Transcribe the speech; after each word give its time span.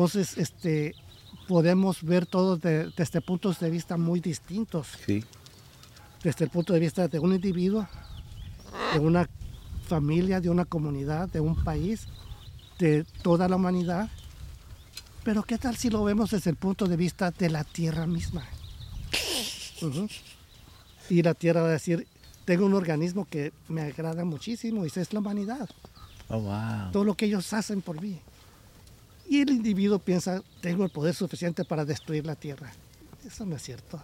Entonces, 0.00 0.36
este, 0.36 0.94
podemos 1.48 2.02
ver 2.02 2.26
todo 2.26 2.58
de- 2.58 2.90
desde 2.94 3.22
puntos 3.22 3.58
de 3.60 3.70
vista 3.70 3.96
muy 3.96 4.20
distintos. 4.20 4.88
Sí. 5.06 5.24
Desde 6.22 6.44
el 6.44 6.50
punto 6.50 6.74
de 6.74 6.80
vista 6.80 7.08
de 7.08 7.18
un 7.18 7.32
individuo, 7.32 7.88
de 8.92 8.98
una 8.98 9.26
familia, 9.88 10.38
de 10.42 10.50
una 10.50 10.66
comunidad, 10.66 11.30
de 11.30 11.40
un 11.40 11.54
país, 11.64 12.08
de 12.78 13.04
toda 13.22 13.48
la 13.48 13.56
humanidad. 13.56 14.10
Pero 15.24 15.42
¿qué 15.44 15.56
tal 15.56 15.78
si 15.78 15.88
lo 15.88 16.04
vemos 16.04 16.30
desde 16.30 16.50
el 16.50 16.56
punto 16.56 16.86
de 16.86 16.96
vista 16.98 17.30
de 17.30 17.48
la 17.48 17.64
tierra 17.64 18.06
misma? 18.06 18.44
Y 21.08 21.22
la 21.22 21.32
tierra 21.32 21.62
va 21.62 21.68
a 21.68 21.72
decir, 21.72 22.06
tengo 22.44 22.66
un 22.66 22.74
organismo 22.74 23.26
que 23.30 23.50
me 23.68 23.80
agrada 23.80 24.26
muchísimo 24.26 24.84
y 24.84 24.88
es 24.94 25.10
la 25.14 25.20
humanidad 25.20 25.70
Oh, 26.28 26.40
wow. 26.40 26.90
todo 26.92 27.04
lo 27.04 27.14
que 27.14 27.24
ellos 27.24 27.50
hacen 27.54 27.80
por 27.80 27.98
mí. 28.02 28.20
Y 29.28 29.40
el 29.40 29.50
individuo 29.50 29.98
piensa, 29.98 30.42
tengo 30.60 30.84
el 30.84 30.90
poder 30.90 31.14
suficiente 31.14 31.64
para 31.64 31.84
destruir 31.84 32.24
la 32.26 32.36
tierra. 32.36 32.72
Eso 33.26 33.44
no 33.44 33.56
es 33.56 33.62
cierto. 33.62 34.00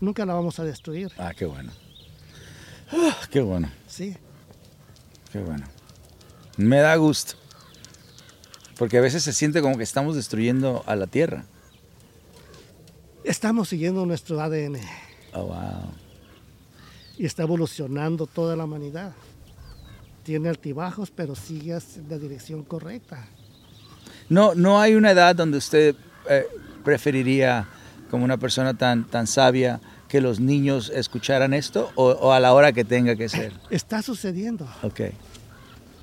Nunca 0.00 0.24
la 0.26 0.34
vamos 0.34 0.58
a 0.58 0.64
destruir, 0.64 1.12
Ah, 1.18 1.32
qué 1.36 1.44
bueno. 1.44 1.70
Ah, 2.92 3.16
qué 3.30 3.40
bueno, 3.40 3.70
sí. 3.86 4.16
qué 5.30 5.38
bueno. 5.38 5.66
Me 6.56 6.78
da 6.80 6.96
gusto. 6.96 7.34
Porque 8.76 8.98
a 8.98 9.00
veces 9.00 9.22
se 9.22 9.32
siente 9.32 9.60
como 9.60 9.76
que 9.76 9.82
estamos 9.84 10.16
destruyendo 10.16 10.82
a 10.86 10.96
la 10.96 11.06
tierra. 11.06 11.44
Estamos 13.24 13.68
siguiendo 13.68 14.06
nuestro 14.06 14.40
ADN 14.40 14.80
Oh, 15.34 15.44
wow. 15.44 15.92
y 17.18 17.26
está 17.26 17.42
evolucionando 17.42 18.26
toda 18.26 18.56
la 18.56 18.64
humanidad. 18.64 19.12
Tiene 20.24 20.48
altibajos, 20.48 21.10
pero 21.10 21.36
sigue 21.36 21.74
en 21.74 22.08
la 22.08 22.18
dirección 22.18 22.64
correcta. 22.64 23.28
No, 24.30 24.54
no 24.54 24.80
hay 24.80 24.94
una 24.94 25.10
edad 25.10 25.34
donde 25.36 25.58
usted 25.58 25.94
eh, 26.28 26.46
preferiría, 26.84 27.66
como 28.10 28.24
una 28.24 28.38
persona 28.38 28.72
tan, 28.74 29.04
tan 29.04 29.26
sabia, 29.26 29.80
que 30.08 30.20
los 30.20 30.40
niños 30.40 30.90
escucharan 30.94 31.52
esto 31.54 31.90
o, 31.96 32.06
o 32.10 32.32
a 32.32 32.40
la 32.40 32.52
hora 32.54 32.72
que 32.72 32.84
tenga 32.84 33.14
que 33.16 33.28
ser. 33.28 33.52
Está 33.70 34.00
sucediendo. 34.02 34.66
Ok. 34.82 35.00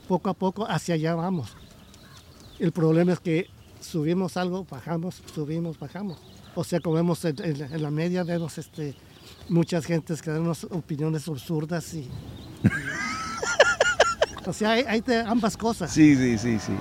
Poco 0.08 0.30
a 0.30 0.34
poco 0.34 0.70
hacia 0.70 0.96
allá 0.96 1.16
vamos. 1.16 1.56
El 2.60 2.72
problema 2.72 3.14
es 3.14 3.20
que 3.20 3.50
subimos 3.82 4.38
algo, 4.38 4.66
bajamos, 4.70 5.22
subimos, 5.34 5.78
bajamos. 5.80 6.20
O 6.56 6.64
sea, 6.64 6.80
como 6.80 6.96
vemos 6.96 7.24
en, 7.26 7.36
en- 7.44 7.62
en 7.74 7.82
la 7.84 7.92
media, 7.92 8.24
vemos 8.24 8.58
este, 8.58 8.96
muchas 9.50 9.86
gentes 9.86 10.22
que 10.22 10.32
dan 10.32 10.42
unas 10.42 10.64
opiniones 10.66 11.28
absurdas 11.28 11.94
y... 11.94 12.00
y- 12.00 12.10
o 14.46 14.54
sea, 14.54 14.72
hay, 14.72 14.84
hay 14.88 15.02
de 15.02 15.20
ambas 15.20 15.56
cosas. 15.58 15.92
Sí, 15.94 16.16
sí, 16.16 16.38
sí, 16.38 16.58
sí. 16.60 16.74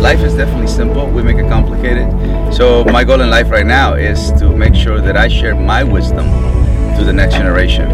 Life 0.00 0.22
is 0.24 0.34
definitely 0.34 0.66
simple. 0.66 1.06
We 1.06 1.22
make 1.22 1.38
it 1.38 1.48
complicated. 1.48 2.08
So 2.52 2.84
my 2.84 3.04
goal 3.04 3.20
in 3.20 3.30
life 3.30 3.50
right 3.50 3.66
now 3.66 3.94
is 3.94 4.32
to 4.38 4.50
make 4.50 4.74
sure 4.74 5.00
that 5.00 5.16
I 5.16 5.28
share 5.28 5.54
my 5.54 5.82
wisdom 5.84 6.26
to 6.96 7.04
the 7.04 7.12
next 7.12 7.34
generation. 7.34 7.88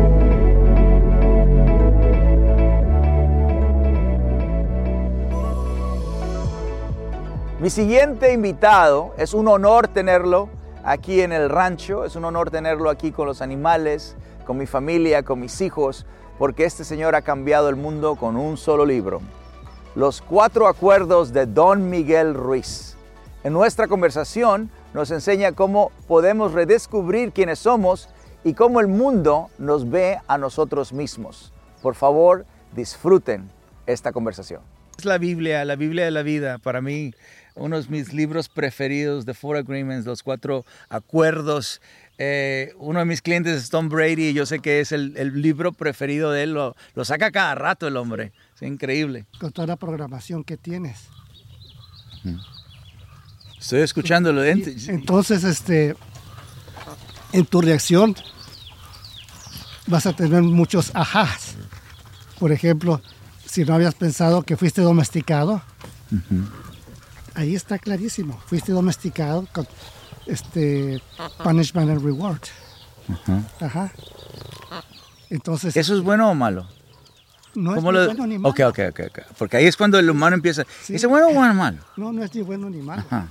Mi 7.60 7.68
siguiente 7.68 8.32
invitado, 8.32 9.12
es 9.18 9.34
un 9.34 9.46
honor 9.46 9.86
tenerlo 9.86 10.48
aquí 10.82 11.20
en 11.20 11.32
el 11.32 11.50
rancho, 11.50 12.04
es 12.04 12.16
un 12.16 12.24
honor 12.24 12.50
tenerlo 12.50 12.88
aquí 12.88 13.12
con 13.12 13.26
los 13.26 13.42
animales, 13.42 14.16
con 14.46 14.56
mi 14.56 14.66
familia, 14.66 15.22
con 15.22 15.40
mis 15.40 15.60
hijos, 15.60 16.06
porque 16.38 16.64
este 16.64 16.84
señor 16.84 17.14
ha 17.14 17.22
cambiado 17.22 17.68
el 17.68 17.76
mundo 17.76 18.16
con 18.16 18.36
un 18.36 18.56
solo 18.56 18.86
libro. 18.86 19.20
Los 19.96 20.22
cuatro 20.22 20.68
acuerdos 20.68 21.32
de 21.32 21.46
Don 21.46 21.90
Miguel 21.90 22.34
Ruiz. 22.34 22.94
En 23.42 23.52
nuestra 23.52 23.88
conversación 23.88 24.70
nos 24.94 25.10
enseña 25.10 25.50
cómo 25.50 25.90
podemos 26.06 26.52
redescubrir 26.52 27.32
quiénes 27.32 27.58
somos 27.58 28.08
y 28.44 28.54
cómo 28.54 28.78
el 28.78 28.86
mundo 28.86 29.50
nos 29.58 29.90
ve 29.90 30.18
a 30.28 30.38
nosotros 30.38 30.92
mismos. 30.92 31.52
Por 31.82 31.96
favor, 31.96 32.46
disfruten 32.72 33.50
esta 33.86 34.12
conversación. 34.12 34.60
Es 34.96 35.04
la 35.04 35.18
Biblia, 35.18 35.64
la 35.64 35.74
Biblia 35.74 36.04
de 36.04 36.12
la 36.12 36.22
vida. 36.22 36.58
Para 36.58 36.80
mí, 36.80 37.12
uno 37.56 37.80
de 37.80 37.88
mis 37.88 38.12
libros 38.12 38.48
preferidos, 38.48 39.26
The 39.26 39.34
Four 39.34 39.56
Agreements, 39.56 40.06
los 40.06 40.22
cuatro 40.22 40.64
acuerdos. 40.88 41.82
Eh, 42.18 42.74
uno 42.78 43.00
de 43.00 43.06
mis 43.06 43.22
clientes 43.22 43.56
es 43.56 43.70
Tom 43.70 43.88
Brady 43.88 44.28
y 44.28 44.34
yo 44.34 44.46
sé 44.46 44.60
que 44.60 44.78
es 44.78 44.92
el, 44.92 45.16
el 45.16 45.42
libro 45.42 45.72
preferido 45.72 46.30
de 46.30 46.44
él. 46.44 46.52
Lo, 46.52 46.76
lo 46.94 47.04
saca 47.04 47.32
cada 47.32 47.56
rato 47.56 47.88
el 47.88 47.96
hombre. 47.96 48.32
Es 48.60 48.68
increíble. 48.68 49.26
Con 49.38 49.52
toda 49.52 49.66
la 49.66 49.76
programación 49.76 50.44
que 50.44 50.56
tienes. 50.56 51.08
Estoy 53.58 53.80
escuchándolo. 53.80 54.44
Entonces, 54.44 55.44
este, 55.44 55.96
en 57.32 57.46
tu 57.46 57.60
reacción 57.62 58.14
vas 59.86 60.06
a 60.06 60.12
tener 60.12 60.42
muchos 60.42 60.90
ajás. 60.94 61.56
Por 62.38 62.52
ejemplo, 62.52 63.00
si 63.46 63.64
no 63.64 63.74
habías 63.74 63.94
pensado 63.94 64.42
que 64.42 64.56
fuiste 64.56 64.82
domesticado, 64.82 65.62
ahí 67.34 67.54
está 67.54 67.78
clarísimo. 67.78 68.38
Fuiste 68.46 68.72
domesticado 68.72 69.46
con 69.52 69.66
este 70.26 71.02
punishment 71.42 71.90
and 71.90 72.04
reward. 72.04 72.42
Ajá. 73.60 73.92
Entonces, 75.30 75.76
¿Eso 75.76 75.94
es 75.94 76.02
bueno 76.02 76.30
o 76.30 76.34
malo? 76.34 76.66
No 77.54 77.70
es 77.72 77.76
¿Cómo 77.76 77.92
ni 77.92 77.98
lo- 77.98 78.06
bueno 78.06 78.26
ni 78.26 78.38
malo. 78.38 78.50
Ok, 78.50 78.60
ok, 78.68 78.78
ok, 78.90 79.00
ok. 79.10 79.18
Porque 79.38 79.56
ahí 79.56 79.66
es 79.66 79.76
cuando 79.76 79.98
el 79.98 80.08
humano 80.10 80.34
empieza. 80.36 80.64
Sí. 80.82 80.94
¿Dice 80.94 81.06
bueno 81.06 81.28
o 81.28 81.32
bueno 81.34 81.54
malo? 81.54 81.78
No, 81.96 82.12
no 82.12 82.22
es 82.24 82.34
ni 82.34 82.42
bueno 82.42 82.68
ni 82.70 82.78
malo. 82.82 83.02
Ajá, 83.06 83.28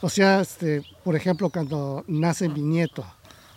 O 0.00 0.08
sea, 0.10 0.40
este, 0.40 0.82
por 1.04 1.14
ejemplo, 1.16 1.48
cuando 1.50 2.04
nace 2.08 2.48
mi 2.48 2.60
nieto, 2.62 3.04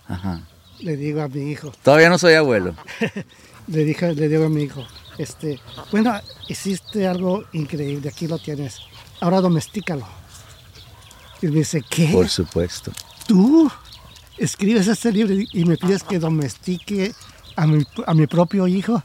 ajá. 0.08 0.42
le 0.80 0.96
digo 0.96 1.22
a 1.22 1.28
mi 1.28 1.52
hijo, 1.52 1.72
Todavía 1.84 2.10
no 2.10 2.18
soy 2.18 2.34
abuelo. 2.36 2.76
le 3.68 3.84
dije, 3.84 4.14
le 4.14 4.28
digo 4.30 4.46
a 4.46 4.50
mi 4.50 4.64
hijo, 4.64 4.86
este, 5.18 5.60
bueno, 5.92 6.14
hiciste 6.48 7.08
algo 7.08 7.44
increíble, 7.54 8.10
aquí 8.10 8.28
lo 8.28 8.38
tienes, 8.38 8.80
ahora 9.22 9.42
domestícalo. 9.42 10.06
Y 11.42 11.48
me 11.48 11.58
dice, 11.60 11.82
¿qué? 11.90 12.10
Por 12.14 12.30
supuesto. 12.30 12.92
¿Tú 13.28 13.70
escribes 14.38 14.88
este 14.88 15.12
libro 15.12 15.34
y- 15.34 15.48
y 15.52 15.66
me 15.66 15.78
pides 15.78 16.04
que 16.04 16.20
domestique 16.20 17.14
a 17.56 17.66
mi, 17.68 17.84
a 18.06 18.14
mi 18.14 18.28
propio 18.28 18.68
hijo? 18.68 19.02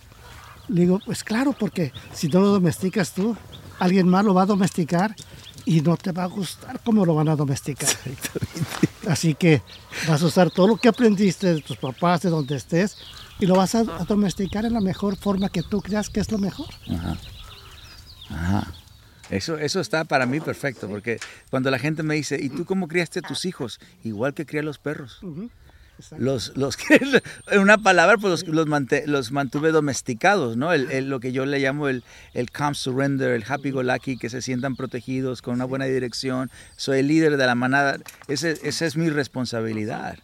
Le 0.71 0.83
digo, 0.83 1.01
pues 1.05 1.25
claro, 1.25 1.53
porque 1.53 1.93
si 2.15 2.29
no 2.29 2.41
lo 2.41 2.47
domesticas 2.49 3.13
tú, 3.13 3.37
alguien 3.81 4.09
más 4.09 4.25
lo 4.25 4.35
va 4.35 4.43
a 4.43 4.47
domesticar 4.47 5.17
y 5.65 5.81
no 5.81 5.97
te 5.97 6.13
va 6.13 6.23
a 6.23 6.27
gustar 6.27 6.81
cómo 6.85 7.05
lo 7.05 7.15
van 7.15 7.29
a 7.29 7.35
domesticar. 7.35 7.91
Así 9.09 9.35
que 9.35 9.63
vas 10.07 10.23
a 10.23 10.27
usar 10.27 10.51
todo 10.51 10.69
lo 10.69 10.77
que 10.77 10.89
aprendiste 10.89 11.55
de 11.55 11.61
tus 11.61 11.77
papás, 11.77 12.23
de 12.23 12.31
donde 12.31 12.55
estés, 12.57 12.97
y 13.41 13.47
lo 13.47 13.57
vas 13.57 13.75
a, 13.75 13.81
a 13.81 14.05
domesticar 14.05 14.65
en 14.65 14.75
la 14.75 14.81
mejor 14.81 15.17
forma 15.17 15.49
que 15.49 15.63
tú 15.63 15.81
creas 15.83 16.09
que 16.09 16.21
es 16.21 16.31
lo 16.31 16.39
mejor. 16.39 16.69
Eso, 19.29 19.59
eso 19.59 19.81
está 19.81 20.05
para 20.05 20.27
mí 20.27 20.41
perfecto, 20.41 20.89
porque 20.89 21.19
cuando 21.51 21.71
la 21.71 21.79
gente 21.79 22.03
me 22.03 22.15
dice, 22.15 22.39
¿y 22.41 22.49
tú 22.49 22.65
cómo 22.65 22.87
criaste 22.87 23.21
a 23.21 23.23
tus 23.23 23.45
hijos? 23.45 23.81
Igual 24.05 24.35
que 24.35 24.47
cría 24.47 24.63
los 24.63 24.79
perros. 24.79 25.23
Ujú, 25.23 25.51
exacto. 26.01 26.25
Los, 26.25 26.57
los 26.57 26.77
que- 26.77 27.01
en 27.51 27.61
una 27.61 27.79
palabra, 27.79 28.17
pues 28.19 28.45
los, 28.45 28.49
los, 28.49 28.67
mante- 28.67 29.07
los 29.07 29.33
mantuve 29.33 29.71
domesticados, 29.73 30.57
¿no? 30.57 30.73
El, 30.73 30.91
el- 30.91 31.09
lo 31.09 31.21
que 31.21 31.33
yo 31.33 31.47
le 31.47 31.59
llamo 31.61 31.89
el, 31.89 32.03
el 32.35 32.51
calm 32.51 32.75
surrender, 32.75 33.31
el 33.33 33.45
happy 33.47 33.71
go 33.71 33.83
lucky, 33.83 34.17
que 34.17 34.29
se 34.29 34.43
sientan 34.43 34.77
protegidos 34.77 35.43
con 35.43 35.55
una 35.55 35.65
buena 35.65 35.85
dirección. 35.87 36.51
Soy 36.77 36.99
el 37.01 37.09
líder 37.09 37.37
de 37.37 37.47
la 37.47 37.55
manada. 37.55 37.99
Ese- 38.29 38.59
esa 38.63 38.87
es 38.87 38.97
mi 38.97 39.09
responsabilidad. 39.11 40.19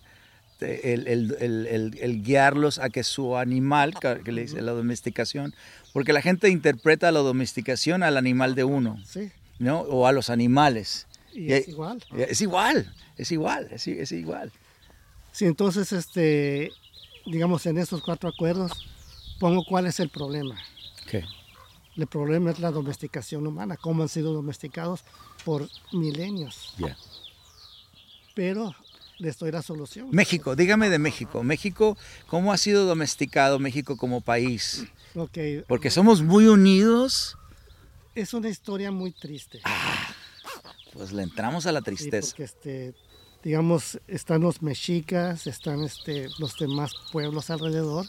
El, 0.61 1.07
el- 1.07 1.37
el- 1.39 1.99
el- 2.01 2.23
guiarlos 2.23 2.79
a 2.79 2.89
que 2.89 3.05
su 3.05 3.37
animal, 3.37 3.93
que 4.01 4.21
que 4.25 4.33
le 4.33 4.43
dice 4.43 4.63
la 4.63 4.73
domesticación, 4.73 5.55
porque 5.93 6.15
la 6.15 6.23
gente 6.23 6.49
interpreta 6.49 7.13
la 7.13 7.21
domesticación 7.21 8.03
al 8.03 8.17
animal 8.17 8.55
de 8.55 8.65
uno, 8.65 8.99
Sí, 9.07 9.31
¿no? 9.59 9.81
O 9.81 10.07
a 10.07 10.13
los 10.13 10.31
animales. 10.31 11.07
y 11.35 11.53
es 11.53 11.69
igual. 11.69 12.03
Es 12.17 12.41
igual, 12.41 12.91
es 13.19 13.33
igual, 13.33 13.69
es, 13.71 13.87
es 13.87 14.13
igual. 14.13 14.51
Sí, 15.37 15.45
entonces, 15.45 15.93
este, 15.93 16.73
digamos, 17.27 17.67
en 17.67 17.77
estos 17.77 18.01
cuatro 18.01 18.27
acuerdos, 18.31 18.73
pongo 19.39 19.67
cuál 19.67 19.87
es 19.87 20.01
el 20.01 20.09
problema. 20.09 20.57
¿Qué? 21.11 21.25
El 21.95 22.07
problema 22.07 22.51
es 22.53 22.59
la 22.59 22.71
domesticación 22.71 23.47
humana, 23.47 23.77
cómo 23.77 24.03
han 24.03 24.09
sido 24.09 24.33
domesticados 24.33 25.03
por 25.45 25.69
milenios. 25.93 26.73
Ya. 26.79 26.97
Pero 28.35 28.75
les 29.19 29.39
doy 29.39 29.53
la 29.53 29.61
solución. 29.61 30.09
México, 30.11 30.57
dígame 30.57 30.89
de 30.89 30.99
México. 30.99 31.43
México, 31.43 31.99
¿cómo 32.29 32.51
ha 32.51 32.57
sido 32.57 32.87
domesticado 32.87 33.59
México 33.59 33.99
como 33.99 34.23
país? 34.23 34.85
Ok, 35.15 35.37
Porque 35.69 35.91
somos 35.91 36.23
muy 36.23 36.47
unidos, 36.47 37.37
es 38.15 38.33
una 38.33 38.49
historia 38.49 38.91
muy 38.91 39.13
triste. 39.13 39.61
pues 40.95 41.13
le 41.13 41.23
entramos 41.23 41.67
a 41.67 41.73
la 41.73 41.81
Sí, 41.81 41.85
tristeza. 41.85 42.29
porque, 42.31 42.45
este, 42.45 42.95
digamos, 43.47 44.01
están 44.09 44.41
los 44.41 44.61
mexicas, 44.61 45.47
están 45.47 45.85
este, 45.85 46.29
los 46.41 46.59
demás 46.59 46.91
pueblos 47.13 47.49
alrededor, 47.49 48.05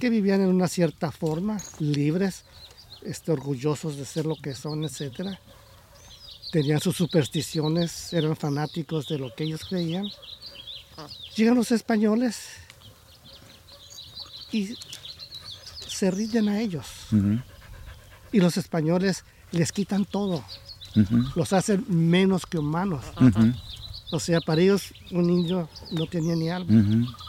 que 0.00 0.08
vivían 0.08 0.40
en 0.40 0.46
una 0.46 0.68
cierta 0.68 1.12
forma, 1.12 1.60
libres, 1.80 2.46
este, 3.02 3.32
orgullosos 3.32 3.98
de 3.98 4.06
ser 4.06 4.24
lo 4.24 4.36
que 4.36 4.54
son, 4.54 4.84
etcétera. 4.84 5.38
tenían 6.50 6.80
sus 6.80 6.96
supersticiones, 6.96 8.10
eran 8.14 8.36
fanáticos 8.36 9.06
de 9.06 9.18
lo 9.18 9.34
que 9.34 9.44
ellos 9.44 9.66
creían. 9.68 10.08
Llegan 11.36 11.56
los 11.56 11.70
españoles 11.70 12.46
y 14.50 14.74
se 15.86 16.10
rinden 16.10 16.48
a 16.48 16.60
ellos. 16.62 16.86
Y 18.32 18.40
los 18.40 18.56
españoles 18.56 19.26
les 19.50 19.72
quitan 19.72 20.06
todo, 20.06 20.42
los 21.36 21.52
hacen 21.52 21.84
menos 21.86 22.46
que 22.46 22.56
humanos. 22.56 23.04
O 24.14 24.20
sea, 24.20 24.40
para 24.40 24.60
ellos 24.60 24.94
un 25.10 25.26
niño 25.26 25.68
no 25.90 26.06
tenía 26.06 26.36
ni 26.36 26.48
alma, 26.48 26.72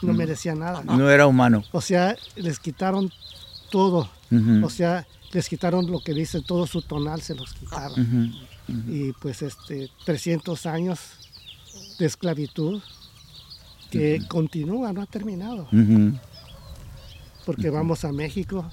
no 0.02 0.12
merecía 0.12 0.54
nada. 0.54 0.82
No 0.84 1.10
era 1.10 1.26
humano. 1.26 1.64
O 1.72 1.80
sea, 1.80 2.16
les 2.36 2.60
quitaron 2.60 3.10
todo. 3.70 4.08
O 4.62 4.70
sea, 4.70 5.06
les 5.32 5.48
quitaron 5.48 5.90
lo 5.90 6.00
que 6.00 6.14
dice, 6.14 6.42
todo 6.42 6.66
su 6.66 6.82
tonal 6.82 7.20
se 7.22 7.34
los 7.34 7.54
quitaron. 7.54 8.32
Y 8.88 9.12
pues 9.14 9.42
este 9.42 9.90
300 10.04 10.66
años 10.66 11.00
de 11.98 12.06
esclavitud 12.06 12.80
que 13.90 14.22
continúa, 14.28 14.92
no 14.92 15.02
ha 15.02 15.06
terminado. 15.06 15.68
Porque 17.44 17.70
vamos 17.70 18.04
a 18.04 18.12
México, 18.12 18.70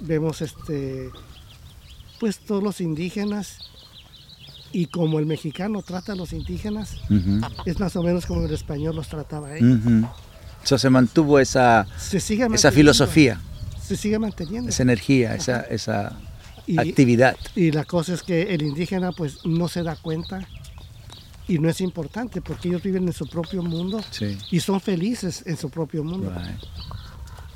vemos 0.00 0.42
este 0.42 1.10
pues 2.18 2.38
todos 2.40 2.62
los 2.62 2.80
indígenas 2.80 3.58
y 4.72 4.86
como 4.86 5.18
el 5.18 5.26
mexicano 5.26 5.82
trata 5.82 6.12
a 6.12 6.16
los 6.16 6.32
indígenas, 6.32 6.96
es 7.66 7.78
más 7.80 7.94
o 7.96 8.02
menos 8.02 8.26
como 8.26 8.44
el 8.44 8.52
español 8.52 8.96
los 8.96 9.08
trataba 9.08 9.48
a 9.48 9.56
ellos. 9.56 9.78
ujú. 9.84 10.06
So, 10.64 10.78
se 10.78 10.88
mantuvo 10.90 11.38
esa, 11.40 11.86
Se 11.98 12.20
sigue 12.20 12.46
esa 12.54 12.70
filosofía, 12.70 13.40
Se 13.80 13.96
sigue 13.96 14.18
manteniendo. 14.18 14.68
esa 14.70 14.82
energía, 14.84 15.34
esa, 15.34 15.60
esa 15.62 16.16
Y- 16.66 16.78
actividad. 16.78 17.36
Y 17.56 17.72
la 17.72 17.84
cosa 17.84 18.14
es 18.14 18.22
que 18.22 18.54
el 18.54 18.62
indígena 18.62 19.10
pues 19.12 19.44
no 19.44 19.66
se 19.68 19.82
da 19.82 19.96
cuenta 19.96 20.46
y 21.48 21.58
no 21.58 21.68
es 21.68 21.80
importante 21.80 22.40
porque 22.40 22.68
ellos 22.68 22.82
viven 22.82 23.04
en 23.08 23.12
su 23.12 23.26
propio 23.26 23.62
mundo 23.64 24.00
Sí. 24.12 24.38
y 24.52 24.60
son 24.60 24.80
felices 24.80 25.42
en 25.46 25.56
su 25.56 25.68
propio 25.68 26.04
mundo. 26.04 26.30
Right. 26.30 26.62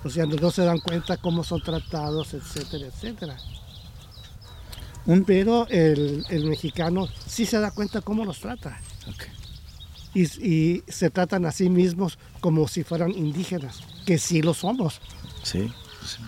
O 0.05 0.11
sea, 0.11 0.27
no 0.27 0.51
se 0.51 0.63
dan 0.63 0.81
cuenta 0.81 1.17
cómo 1.17 1.45
son 1.45 1.63
tratados, 1.63 2.35
etcétera, 2.35 2.87
etcétera. 2.89 3.37
Un- 5.07 5.25
Pero 5.25 5.67
el, 5.69 6.25
el 6.31 6.45
mexicano 6.47 7.09
sí 7.27 7.47
se 7.47 7.59
da 7.59 7.71
cuenta 7.71 8.01
cómo 8.01 8.25
los 8.25 8.41
trata 8.41 8.79
y, 10.15 10.23
y 10.45 10.83
se 10.89 11.11
tratan 11.11 11.45
a 11.47 11.53
sí 11.53 11.69
mismos 11.69 12.19
como 12.41 12.67
si 12.69 12.83
fueran 12.85 13.11
indígenas, 13.13 13.81
que 14.07 14.19
sí 14.19 14.43
lo 14.43 14.55
somos, 14.55 15.01
Sí. 15.43 15.71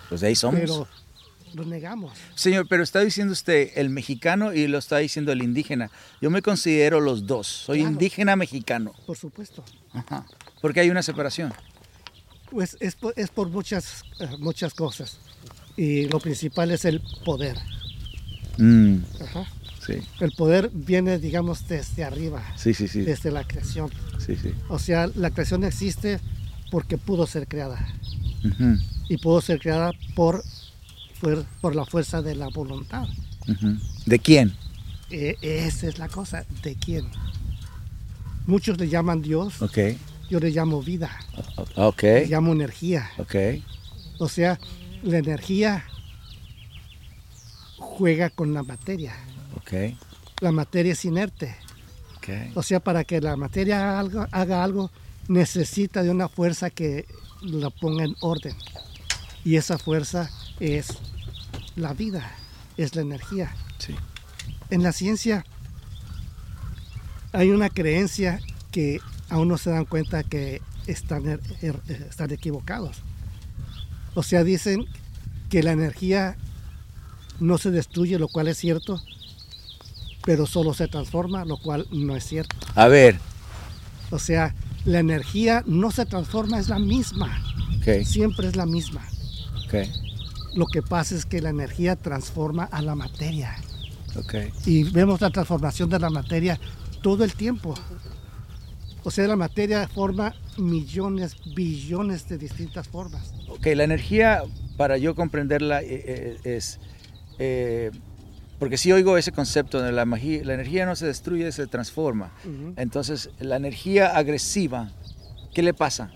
Pues 0.09 0.21
de 0.21 0.29
ahí 0.29 0.35
somos. 0.37 0.61
pero 0.61 0.89
lo 1.55 1.65
negamos. 1.65 2.13
Señor, 2.35 2.67
pero 2.69 2.83
está 2.83 3.01
diciendo 3.01 3.33
usted 3.33 3.71
el 3.77 3.91
mexicano 3.91 4.53
y 4.53 4.67
lo 4.69 4.79
está 4.79 4.99
diciendo 4.99 5.33
el 5.33 5.43
indígena. 5.43 5.91
Yo 6.21 6.31
me 6.31 6.43
considero 6.43 7.01
los 7.01 7.27
dos. 7.27 7.47
Soy 7.47 7.79
Claro. 7.79 7.93
indígena 7.93 8.37
mexicano. 8.37 8.93
Por 9.07 9.17
supuesto. 9.17 9.65
Ajá. 9.93 10.27
Porque 10.61 10.81
hay 10.81 10.91
una 10.91 11.03
separación. 11.03 11.53
Pues 12.51 12.77
es 12.81 12.95
por, 12.97 13.13
es 13.17 13.31
por 13.31 13.49
muchas, 13.51 14.03
eh, 14.21 14.29
muchas 14.39 14.75
cosas. 14.75 15.19
Y 15.77 16.07
lo 16.07 16.19
principal 16.21 16.71
es 16.73 16.85
el 16.85 17.01
poder. 17.25 17.57
Mm, 18.59 18.99
Ajá. 19.23 19.45
sí, 19.87 19.95
El 20.21 20.33
poder 20.33 20.71
viene, 20.75 21.19
digamos, 21.19 21.67
desde 21.69 22.05
arriba, 22.05 22.43
sí, 22.57 22.75
sí, 22.75 22.89
sí. 22.89 23.01
desde 23.03 23.31
la 23.31 23.45
creación. 23.45 23.91
sí, 24.19 24.37
sí. 24.37 24.53
O 24.69 24.79
sea, 24.79 25.09
la 25.15 25.31
creación 25.31 25.65
existe 25.65 26.21
porque 26.71 26.99
pudo 26.99 27.27
ser 27.27 27.47
creada. 27.49 27.79
Y 29.09 29.17
pudo 29.19 29.41
ser 29.41 29.59
creada 29.59 29.93
por, 30.15 30.45
por, 31.21 31.45
por 31.61 31.75
la 31.75 31.85
fuerza 31.85 32.21
de 32.23 32.35
la 32.37 32.49
voluntad. 32.49 33.07
¿De 34.07 34.19
quién? 34.19 34.55
Eh, 35.11 35.37
esa 35.41 35.89
es 35.89 35.99
la 35.99 36.09
cosa. 36.09 36.45
¿De 36.63 36.75
quién? 36.75 37.07
Muchos 38.47 38.79
le 38.79 38.89
llaman 38.89 39.23
Dios, 39.23 39.55
yo 40.31 40.41
le 40.41 40.51
llamo 40.51 40.83
vida, 40.83 41.11
le 42.03 42.27
llamo 42.27 42.53
energía. 42.53 43.11
O 44.19 44.29
sea, 44.29 44.59
la 45.03 45.19
energía 45.19 45.85
juega 47.99 48.31
con 48.31 48.55
la 48.55 48.63
materia. 48.63 49.13
La 50.41 50.53
materia 50.53 50.93
es 50.93 51.05
inerte. 51.05 51.57
O 52.55 52.63
sea, 52.63 52.79
para 52.79 53.03
que 53.03 53.21
la 53.21 53.37
materia 53.37 53.79
haga 53.81 53.99
algo, 53.99 54.27
haga 54.31 54.63
algo, 54.63 54.91
necesita 55.27 56.03
de 56.05 56.11
una 56.11 56.29
fuerza 56.29 56.71
que 56.71 57.07
la 57.43 57.71
ponga 57.71 58.05
en 58.05 58.15
orden. 58.21 58.55
Y 59.45 59.57
esa 59.57 59.79
fuerza 59.79 60.31
es 60.61 60.97
la 61.75 61.93
vida, 61.93 62.31
es 62.77 62.95
la 62.95 63.03
energía. 63.03 63.53
Sí. 63.79 63.95
En 64.71 64.83
la 64.85 64.93
ciencia 64.93 65.45
hay 67.33 67.51
una 67.51 67.69
creencia 67.69 68.41
que 68.71 69.01
aún 69.29 69.49
no 69.49 69.59
se 69.59 69.71
dan 69.71 69.85
cuenta 69.87 70.23
que 70.23 70.63
están, 70.87 71.25
er- 71.25 71.41
er- 71.63 71.83
están 72.09 72.31
equivocados. 72.31 72.99
O 74.15 74.23
sea, 74.23 74.45
dicen 74.45 74.87
que 75.51 75.63
la 75.63 75.73
energía 75.73 76.37
no 77.41 77.59
se 77.59 77.71
destruye, 77.71 78.19
lo 78.19 78.29
cual 78.29 78.49
es 78.49 78.59
cierto, 78.59 79.01
pero 80.25 80.47
solo 80.47 80.75
se 80.75 80.89
transforma, 80.89 81.45
lo 81.45 81.59
cual 81.59 81.87
no 81.91 82.17
es 82.17 82.25
cierto. 82.25 82.57
A 82.75 82.89
ver, 82.89 83.19
O 84.11 84.19
sea, 84.19 84.55
la 84.85 85.01
energía 85.01 85.63
no 85.67 85.91
se 85.91 86.07
transforma, 86.07 86.59
es 86.59 86.69
la 86.69 86.79
misma, 86.79 87.43
ok, 87.79 88.05
siempre 88.05 88.49
es 88.49 88.57
la 88.57 88.67
misma. 88.67 89.07
Lo 90.55 90.67
que 90.67 90.83
pasa 90.83 91.15
es 91.15 91.27
que 91.27 91.43
la 91.43 91.51
energía 91.51 91.95
transforma 91.97 92.65
a 92.65 92.81
la 92.81 92.95
materia. 92.95 93.57
Y 94.67 94.85
vemos 94.85 95.21
la 95.21 95.31
transformación 95.31 95.91
de 95.91 95.99
la 95.99 96.11
materia 96.11 96.59
todo 97.03 97.25
el 97.25 97.35
tiempo. 97.35 97.75
O 99.05 99.11
sea, 99.11 99.27
la 99.29 99.37
materia 99.37 99.87
forma 99.89 100.35
millones, 100.59 101.37
billones 101.55 102.29
de 102.29 102.39
distintas 102.39 102.89
formas. 102.89 103.33
Ok, 103.49 103.67
la 103.75 103.85
energía, 103.85 104.43
para 104.77 104.99
yo 104.99 105.15
comprenderla, 105.15 105.83
eh, 105.83 105.87
eh, 106.07 106.37
es... 106.45 106.81
eh, 107.39 107.91
porque 108.59 108.77
si 108.77 108.91
oigo 108.91 109.17
ese 109.17 109.31
concepto 109.33 109.81
de 109.81 109.93
la 109.93 110.05
magia, 110.05 110.43
la 110.45 110.55
energía 110.55 110.85
no 110.85 110.97
se 110.97 111.07
destruye, 111.07 111.51
se 111.53 111.67
transforma. 111.67 112.33
Entonces, 112.77 113.31
la 113.39 113.57
energía 113.57 114.09
agresiva, 114.17 114.91
¿qué 115.55 115.63
le 115.63 115.75
pasa? 115.75 116.11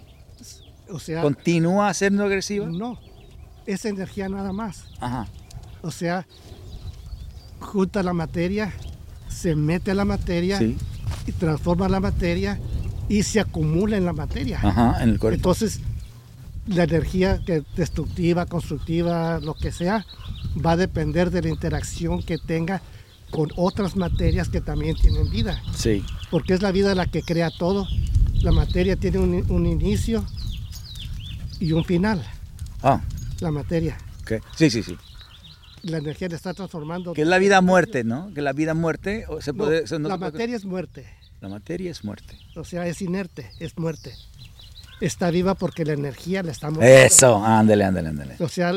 O 0.91 0.99
sea, 0.99 1.23
¿Continúa 1.23 1.95
siendo 1.95 2.25
agresiva? 2.25 2.67
no, 2.67 2.99
es 3.67 3.85
energía 3.85 4.29
nada 4.29 4.53
más. 4.53 4.85
Ajá. 5.01 5.29
O 5.83 5.91
sea, 5.93 6.27
junta 7.61 8.03
la 8.03 8.13
materia, 8.13 8.73
se 9.29 9.55
mete 9.55 9.93
a 9.93 9.95
la 9.95 10.05
materia 10.05 10.59
Sí. 10.59 10.77
y 11.27 11.33
transforma 11.33 11.89
la 11.89 12.01
materia 12.01 12.59
y 13.09 13.23
se 13.23 13.41
acumula 13.41 13.97
en 13.97 14.05
la 14.05 14.13
materia. 14.13 14.59
Ajá, 14.63 15.03
en 15.03 15.11
el 15.11 15.19
cuerpo. 15.19 15.37
Entonces, 15.37 15.81
la 16.67 16.85
energía 16.85 17.41
destructiva, 17.77 18.47
constructiva, 18.47 19.41
lo 19.41 19.55
que 19.55 19.73
sea, 19.73 20.07
va 20.65 20.73
a 20.73 20.77
depender 20.77 21.31
de 21.31 21.43
la 21.43 21.49
interacción 21.49 22.23
que 22.23 22.39
tenga 22.39 22.83
con 23.31 23.51
otras 23.57 23.97
materias 23.97 24.49
que 24.49 24.61
también 24.61 24.95
tienen 24.97 25.31
vida. 25.31 25.61
Sí. 25.75 26.05
Porque 26.31 26.55
es 26.55 26.63
la 26.63 26.71
vida 26.73 26.95
la 26.95 27.07
que 27.07 27.23
crea 27.23 27.51
todo. 27.51 27.89
La 28.43 28.53
materia 28.53 28.97
tiene 28.97 29.19
un, 29.19 29.51
un 29.51 29.67
inicio 29.67 30.25
y 31.61 31.73
un 31.73 31.85
final. 31.85 32.25
Ah, 32.83 33.01
La 33.41 33.51
materia. 33.51 33.97
Sí, 34.57 34.71
sí, 34.71 34.83
sí. 34.83 34.97
La 35.83 35.99
energía 35.99 36.29
le 36.29 36.37
está 36.37 36.55
transformando. 36.55 37.13
Que 37.13 37.23
es 37.23 37.29
la 37.29 37.39
vida-muerte, 37.39 38.05
¿no? 38.05 38.33
Que 38.35 38.41
la 38.41 38.53
vida-muerte 38.53 39.25
o 39.29 39.41
se 39.41 39.53
No, 39.53 39.59
puede... 39.65 39.87
se- 39.87 39.99
no 39.99 40.09
la 40.09 40.15
se 40.15 40.19
puede- 40.21 40.33
materia 40.33 40.57
es 40.57 40.65
muerte. 40.65 41.07
La 41.41 41.49
materia 41.49 41.91
es 41.91 42.05
muerte. 42.05 42.39
O 42.55 42.63
sea, 42.65 42.87
es 42.87 43.03
inerte, 43.03 43.51
es 43.59 43.77
muerte. 43.77 44.15
Está 45.03 45.31
viva 45.31 45.55
porque 45.55 45.85
la 45.85 45.95
energía 45.95 46.43
la 46.43 46.53
moviendo. 46.71 46.83
Eso, 46.83 47.45
ándale, 47.45 47.85
ándale, 47.85 48.09
ándale. 48.11 48.37
O 48.39 48.49
sea, 48.49 48.73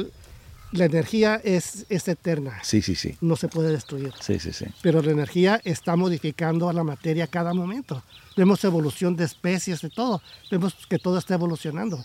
la 0.72 0.86
energía 0.86 1.39
es, 1.44 1.86
es 1.88 2.08
eterna, 2.08 2.60
Sí, 2.63 2.82
sí, 2.82 2.96
sí. 2.96 3.15
no 3.22 3.36
se 3.36 3.48
puede 3.48 3.72
destruir. 3.72 4.12
Sí, 4.20 4.39
sí, 4.39 4.51
sí. 4.51 4.65
Pero 4.82 5.01
la 5.03 5.12
energía 5.12 5.62
está 5.63 5.96
modificando 5.96 6.67
a 6.67 6.74
la 6.74 6.84
materia 6.84 7.25
a 7.25 7.27
cada 7.27 7.53
momento. 7.53 8.03
Vemos 8.36 8.63
evolución 8.63 9.15
de 9.15 9.24
especies, 9.25 9.82
de 9.82 9.89
todo. 9.91 10.22
Vemos 10.50 10.75
que 10.89 10.98
todo 10.98 11.17
está 11.20 11.36
evolucionando. 11.36 12.03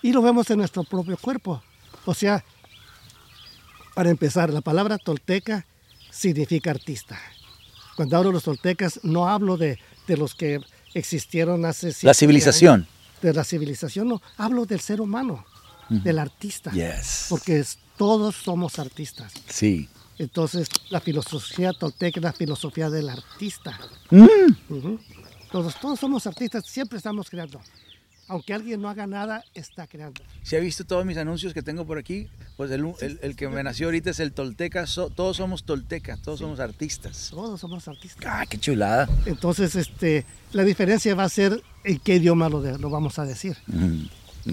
Y 0.00 0.12
lo 0.12 0.22
vemos 0.22 0.48
en 0.50 0.58
nuestro 0.58 0.84
propio 0.84 1.16
cuerpo. 1.16 1.60
O 2.04 2.14
sea, 2.14 2.44
para 3.94 4.10
empezar, 4.10 4.50
la 4.50 4.60
palabra 4.60 4.96
tolteca 4.96 5.66
significa 6.10 6.70
artista. 6.70 7.18
Cuando 7.96 8.16
hablo 8.16 8.30
de 8.30 8.34
los 8.34 8.44
toltecas, 8.44 9.00
no 9.02 9.28
hablo 9.28 9.56
de, 9.56 9.78
de 10.06 10.16
los 10.16 10.34
que 10.34 10.60
existieron 10.94 11.64
hace... 11.64 11.92
La 12.02 12.14
civilización. 12.14 12.82
años, 12.82 12.99
De 13.22 13.32
la 13.34 13.44
civilización, 13.44 14.08
no. 14.08 14.22
Hablo 14.36 14.64
del 14.66 14.80
ser 14.80 15.00
humano, 15.00 15.44
del 15.88 16.18
artista. 16.18 16.70
Yes. 16.72 17.26
Porque 17.28 17.58
es- 17.60 17.78
todos 17.96 18.34
somos 18.36 18.78
artistas. 18.78 19.32
Sí. 19.48 19.88
Entonces, 20.18 20.68
la 20.90 21.00
filosofía 21.00 21.72
tolteca 21.72 22.20
es 22.20 22.24
la 22.24 22.32
filosofía 22.32 22.88
del 22.90 23.08
artista. 23.10 23.78
Mm. 24.10 24.94
Todos, 25.50 25.78
todos 25.80 25.98
somos 26.00 26.26
artistas, 26.26 26.64
siempre 26.66 26.98
estamos 26.98 27.28
creando. 27.28 27.60
Aunque 28.30 28.54
alguien 28.54 28.80
no 28.80 28.88
haga 28.88 29.08
nada, 29.08 29.42
está 29.54 29.88
creando. 29.88 30.22
Si 30.44 30.54
ha 30.54 30.60
visto 30.60 30.84
todos 30.84 31.04
mis 31.04 31.16
anuncios 31.16 31.52
que 31.52 31.62
tengo 31.62 31.84
por 31.84 31.98
aquí, 31.98 32.28
pues 32.56 32.70
el, 32.70 32.86
el- 33.00 33.18
el 33.22 33.34
que 33.34 33.48
me 33.48 33.60
nació 33.64 33.88
ahorita 33.88 34.10
es 34.10 34.20
el 34.20 34.32
tolteca. 34.32 34.86
so- 34.86 35.10
todos 35.10 35.36
somos 35.36 35.64
toltecas, 35.64 36.22
todos 36.22 36.38
somos 36.38 36.60
artistas. 36.60 37.28
Todos 37.30 37.60
somos 37.60 37.88
artistas. 37.88 38.24
Ah, 38.24 38.46
qué 38.48 38.56
chulada. 38.56 39.08
Entonces, 39.26 39.74
este, 39.74 40.24
la 40.52 40.62
diferencia 40.62 41.12
va 41.16 41.24
a 41.24 41.28
ser 41.28 41.60
en 41.82 41.98
qué 41.98 42.14
idioma 42.16 42.48
lo, 42.48 42.62
de- 42.62 42.78
lo 42.78 42.88
vamos 42.88 43.18
a 43.18 43.24
decir. 43.24 43.56
Mm, 43.66 44.04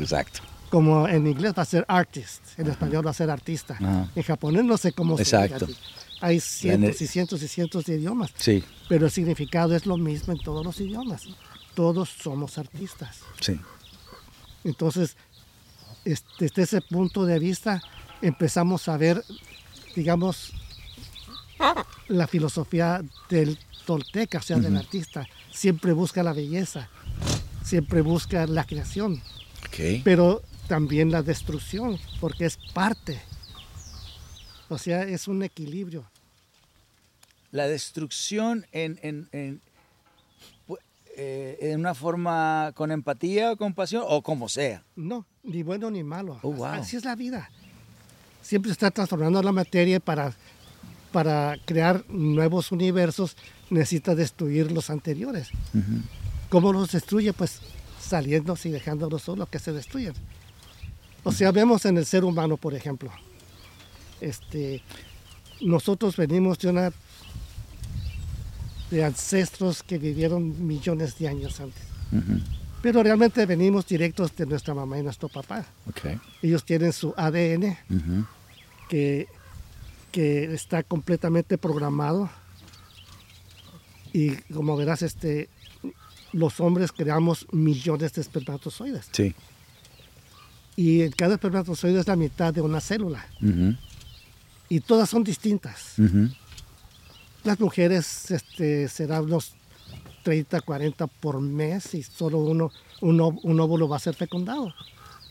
exacto. 0.02 0.40
Como 0.70 1.08
en 1.08 1.28
inglés 1.28 1.54
va 1.58 1.62
a 1.62 1.66
ser 1.66 1.86
artist, 1.88 2.42
en 2.58 2.68
español 2.68 3.06
va 3.06 3.12
a 3.12 3.14
ser 3.14 3.30
artista. 3.30 3.76
Ajá. 3.76 4.10
En 4.16 4.24
japonés 4.24 4.64
no 4.66 4.76
sé 4.78 4.92
cómo 4.92 5.20
Exacto. 5.20 5.60
se 5.60 5.66
diga. 5.68 5.80
Hay 6.20 6.40
cientos 6.40 7.00
En 7.00 7.06
y 7.06 7.08
cientos 7.08 7.44
y 7.44 7.48
cientos 7.48 7.86
de 7.86 7.96
idiomas, 7.98 8.32
Sí, 8.38 8.64
pero 8.90 9.06
el 9.06 9.12
significado 9.12 9.76
es 9.76 9.86
lo 9.86 9.98
mismo 9.98 10.34
en 10.34 10.40
todos 10.40 10.66
los 10.66 10.82
idiomas. 10.82 11.28
Todos 11.78 12.10
somos 12.10 12.58
artistas. 12.58 13.20
sí. 13.40 13.60
Entonces, 14.64 15.16
es- 16.06 16.26
desde 16.40 16.64
ese 16.64 16.82
punto 16.82 17.24
de 17.26 17.38
vista, 17.38 17.82
empezamos 18.24 18.88
a 18.90 18.98
ver, 18.98 19.24
digamos, 19.96 20.52
la 22.08 22.26
filosofía 22.28 23.04
del 23.30 23.60
tolteca, 23.86 24.40
o 24.40 24.42
sea, 24.42 24.58
del 24.58 24.76
artista. 24.76 25.28
Siempre 25.54 25.94
busca 25.94 26.24
la 26.24 26.34
belleza, 26.34 26.90
siempre 27.64 28.02
busca 28.02 28.48
la 28.48 28.64
creación, 28.66 29.22
pero 30.04 30.42
también 30.68 31.12
la 31.12 31.22
destrucción, 31.22 32.00
porque 32.20 32.46
es 32.46 32.58
parte. 32.74 33.22
O 34.68 34.80
sea, 34.80 35.04
es 35.04 35.28
un 35.28 35.44
equilibrio. 35.44 36.04
La 37.52 37.68
destrucción 37.68 38.66
en, 38.72 39.00
en, 39.04 39.30
en, 39.32 39.62
eh, 41.20 41.58
en 41.72 41.80
una 41.80 41.96
forma 41.96 42.72
con 42.76 42.92
empatía 42.92 43.52
o 43.52 43.58
compasión 43.58 44.04
o 44.08 44.22
como 44.22 44.48
sea. 44.48 44.84
No, 44.96 45.26
ni 45.44 45.64
bueno 45.64 45.90
ni 45.90 46.04
malo. 46.04 46.40
Oh, 46.44 46.54
wow. 46.54 46.66
Así 46.66 46.96
es 46.96 47.06
la 47.06 47.16
vida. 47.16 47.50
Siempre 48.44 48.72
está 48.72 48.92
transformando 48.92 49.42
la 49.42 49.52
materia 49.52 50.00
para, 50.00 50.34
para 51.12 51.58
crear 51.66 52.06
nuevos 52.08 52.72
universos 52.72 53.36
necesita 53.72 54.14
destruir 54.14 54.72
los 54.72 54.92
anteriores. 54.92 55.50
¿Cómo 56.50 56.72
los 56.72 56.92
destruye? 56.92 57.34
Pues 57.34 57.62
saliéndose 58.00 58.70
y 58.70 58.72
dejándolos 58.72 59.24
solos 59.24 59.50
que 59.50 59.58
se 59.58 59.74
destruyen. 59.74 60.14
O 61.24 61.32
sea, 61.32 61.52
vemos 61.52 61.86
en 61.86 61.98
el 61.98 62.06
ser 62.06 62.24
humano, 62.24 62.58
por 62.58 62.76
ejemplo. 62.76 63.12
Este, 64.22 64.84
nosotros 65.62 66.16
venimos 66.16 66.60
de 66.60 66.70
una 66.70 66.94
de 68.90 69.04
ancestros 69.04 69.84
que 69.84 69.98
vivieron 69.98 70.66
millones 70.66 71.18
de 71.18 71.28
años 71.28 71.60
antes. 71.60 71.84
Pero 72.82 73.04
realmente 73.04 73.46
venimos 73.46 73.86
directos 73.88 74.36
de 74.36 74.46
nuestra 74.46 74.74
mamá 74.74 74.98
y 75.00 75.04
nuestro 75.04 75.28
papá. 75.30 75.66
Ok. 75.90 76.20
Ellos 76.42 76.64
tienen 76.64 76.94
su 76.94 77.14
ADN 77.18 77.78
que, 78.88 79.28
que 80.12 80.54
está 80.54 80.84
completamente 80.84 81.58
programado. 81.58 82.30
Y 84.14 84.36
como 84.54 84.78
verás, 84.78 85.02
este, 85.02 85.50
los 86.32 86.60
hombres 86.60 86.92
creamos 86.92 87.46
millones 87.52 88.14
de 88.14 88.22
espermatozoides. 88.22 89.10
Sí. 89.12 89.36
Y 90.76 91.10
cada 91.10 91.34
espermatozoide 91.34 92.00
es 92.00 92.08
la 92.08 92.16
mitad 92.16 92.54
de 92.54 92.62
una 92.62 92.80
célula. 92.80 93.26
Y 94.70 94.80
todas 94.80 95.10
son 95.10 95.24
distintas. 95.24 95.96
Las 97.48 97.62
mujeres 97.62 98.30
este, 98.30 98.90
serán 98.90 99.24
unos 99.24 99.54
30, 100.24 100.60
40 100.60 101.08
por 101.08 101.40
mes 101.40 101.94
y 101.94 102.04
solo 102.04 102.40
uno, 102.40 102.74
un, 103.00 103.22
óvulo 103.62 103.88
va 103.88 103.96
a 103.96 104.00
ser 104.00 104.16
fecundado. 104.16 104.74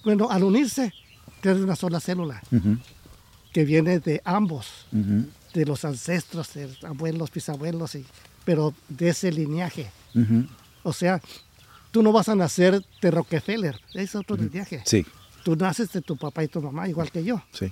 Bueno, 0.03 0.31
al 0.31 0.43
unirse, 0.43 0.95
crean 1.43 1.63
una 1.63 1.77
sola 1.77 2.01
célula 2.01 2.41
que 3.53 3.67
viene 3.67 4.01
de 4.01 4.23
ambos, 4.25 4.87
de 5.53 5.67
los 5.67 5.85
ancestros, 5.85 6.55
de 6.55 6.69
los 6.69 6.85
abuelos, 6.85 7.31
bisabuelos, 7.31 7.95
y, 7.97 8.07
pero 8.47 8.73
de 8.89 9.11
ese 9.11 9.31
lineaje. 9.31 9.91
O 10.85 10.95
sea, 10.95 11.21
tú 11.91 12.03
no 12.03 12.13
vas 12.13 12.31
a 12.31 12.35
nacer 12.35 12.83
de 13.03 13.11
Rockefeller, 13.11 13.79
es 13.93 14.15
otro 14.15 14.39
lineaje. 14.39 14.81
Sí. 14.87 15.05
Tú 15.45 15.55
naces 15.55 15.93
de 15.93 16.01
tu 16.01 16.17
papá 16.17 16.45
y 16.45 16.49
tu 16.49 16.63
mamá, 16.63 16.89
igual 16.89 17.11
que 17.11 17.23
yo. 17.23 17.43
Sí. 17.53 17.71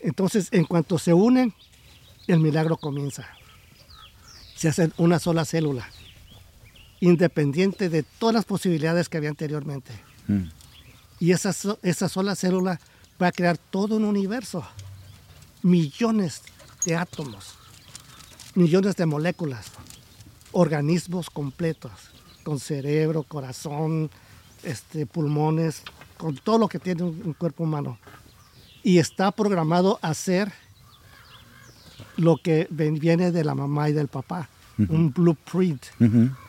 Entonces, 0.00 0.48
en 0.52 0.64
cuanto 0.64 0.98
se 0.98 1.12
unen, 1.12 1.52
el 2.26 2.38
milagro 2.38 2.76
comienza. 2.76 3.26
Se 4.54 4.68
hacen 4.68 4.92
una 4.96 5.18
sola 5.18 5.44
célula, 5.44 5.88
independiente 7.00 7.88
de 7.88 8.02
todas 8.02 8.34
las 8.34 8.44
posibilidades 8.44 9.08
que 9.08 9.16
había 9.16 9.30
anteriormente. 9.30 9.92
Mm. 10.28 10.44
Y 11.18 11.32
esa, 11.32 11.54
esa 11.82 12.08
sola 12.08 12.36
célula 12.36 12.80
va 13.20 13.28
a 13.28 13.32
crear 13.32 13.58
todo 13.58 13.96
un 13.96 14.04
universo, 14.04 14.64
millones 15.62 16.42
de 16.84 16.96
átomos, 16.96 17.54
millones 18.54 18.96
de 18.96 19.06
moléculas, 19.06 19.66
organismos 20.52 21.30
completos, 21.30 21.92
con 22.42 22.58
cerebro, 22.60 23.22
corazón, 23.22 24.10
este, 24.62 25.06
pulmones, 25.06 25.82
con 26.16 26.36
todo 26.36 26.58
lo 26.58 26.68
que 26.68 26.78
tiene 26.78 27.02
un, 27.02 27.20
un 27.24 27.32
cuerpo 27.32 27.64
humano. 27.64 27.98
Y 28.82 28.98
está 28.98 29.30
programado 29.30 29.98
a 30.02 30.08
hacer 30.08 30.52
lo 32.16 32.36
que 32.36 32.66
viene 32.70 33.32
de 33.32 33.44
la 33.44 33.54
mamá 33.54 33.88
y 33.88 33.92
del 33.92 34.08
papá, 34.08 34.48
un 34.78 35.12
blueprint, 35.12 35.84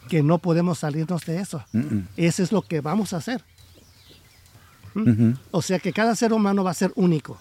que 0.09 0.23
no 0.23 0.37
podemos 0.39 0.79
salirnos 0.79 1.25
de 1.25 1.39
eso. 1.39 1.63
Eso 2.17 2.43
es 2.43 2.51
lo 2.51 2.61
que 2.61 2.81
vamos 2.81 3.13
a 3.13 3.17
hacer. 3.17 3.43
¿Mm? 4.93 5.33
O 5.51 5.61
sea 5.61 5.79
que 5.79 5.91
cada 5.91 6.15
ser 6.15 6.33
humano 6.33 6.63
va 6.63 6.71
a 6.71 6.75
ser 6.75 6.91
único. 6.95 7.37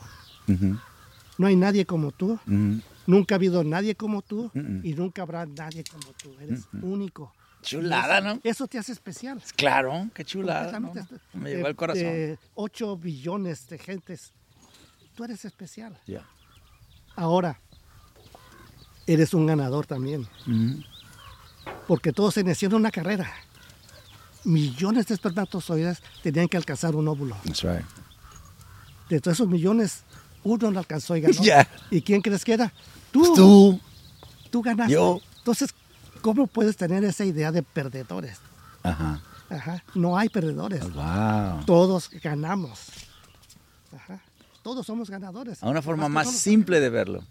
No 1.38 1.47
hay 1.47 1.57
nadie 1.57 1.87
como 1.87 2.12
tú, 2.12 2.38
nunca 3.07 3.35
ha 3.35 3.37
habido 3.37 3.64
nadie 3.64 3.95
como 3.95 4.23
tú 4.23 4.50
y 4.83 4.95
nunca 4.95 5.23
habrá 5.23 5.47
nadie 5.47 5.85
como 5.85 6.12
tú. 6.14 6.35
Eres 6.41 6.67
único. 6.81 7.33
Chulada, 7.62 8.21
¿no? 8.21 8.41
Eso 8.43 8.67
te 8.67 8.76
hace 8.76 8.91
especial. 8.91 9.41
Claro, 9.55 10.09
qué 10.14 10.25
chulada. 10.25 10.81
¿no? 10.81 10.88
Completamente. 10.88 11.25
Me 11.33 11.50
llegó 11.50 11.69
al 11.69 11.76
corazón. 11.76 12.02
de 12.02 12.38
8 12.55 12.97
billones 12.97 13.69
de 13.69 13.79
gentes. 13.79 14.33
Tú 15.14 15.23
eres 15.23 15.45
especial. 15.45 15.97
Ya. 16.07 16.26
Ahora, 17.14 17.61
eres 19.06 19.35
un 19.35 19.47
ganador 19.47 19.87
también. 19.87 20.26
Porque 21.87 22.12
todos 22.12 22.35
se 22.35 22.44
nacieron 22.44 22.80
una 22.80 22.90
carrera. 22.90 23.30
Millones 24.44 25.06
de 25.06 25.14
espermatozoides 25.14 26.02
tenían 26.23 26.49
que 26.49 26.56
alcanzar 26.56 26.97
un 26.97 27.06
óvulo. 27.06 27.37
That's 27.44 27.62
right. 27.62 27.85
De 29.09 29.21
todos 29.21 29.37
esos 29.37 29.49
millones, 29.49 30.02
uno 30.42 30.71
lo 30.71 30.78
alcanzó 30.78 31.16
y 31.16 31.21
ganó. 31.21 31.35
Ya. 31.42 31.68
¿Y 31.90 32.02
quién 32.02 32.21
crees 32.23 32.44
que 32.44 32.54
era? 32.54 32.73
Tú. 33.12 33.35
Tú. 33.35 33.80
Tú 34.50 34.62
ganaste. 34.62 34.94
Yo. 34.94 35.21
Entonces, 35.38 35.75
¿cómo 36.21 36.47
puedes 36.47 36.76
tener 36.76 37.04
esa 37.04 37.25
idea 37.25 37.52
de 37.52 37.62
perdedores? 37.62 38.38
Ajá. 38.82 39.21
Ajá. 39.49 39.85
No 39.94 40.16
hay 40.16 40.28
perdedores. 40.28 40.82
Wow. 40.92 41.64
Todos 41.66 42.11
ganamos. 42.23 42.80
Ajá. 43.94 44.21
Todos 44.62 44.87
somos 44.87 45.11
ganadores. 45.11 45.62
A 45.62 45.68
una 45.68 45.82
forma 45.82 46.09
Más 46.09 46.26
más 46.26 46.37
simple 46.37 46.80
de 46.80 46.88
verlo. 46.88 47.25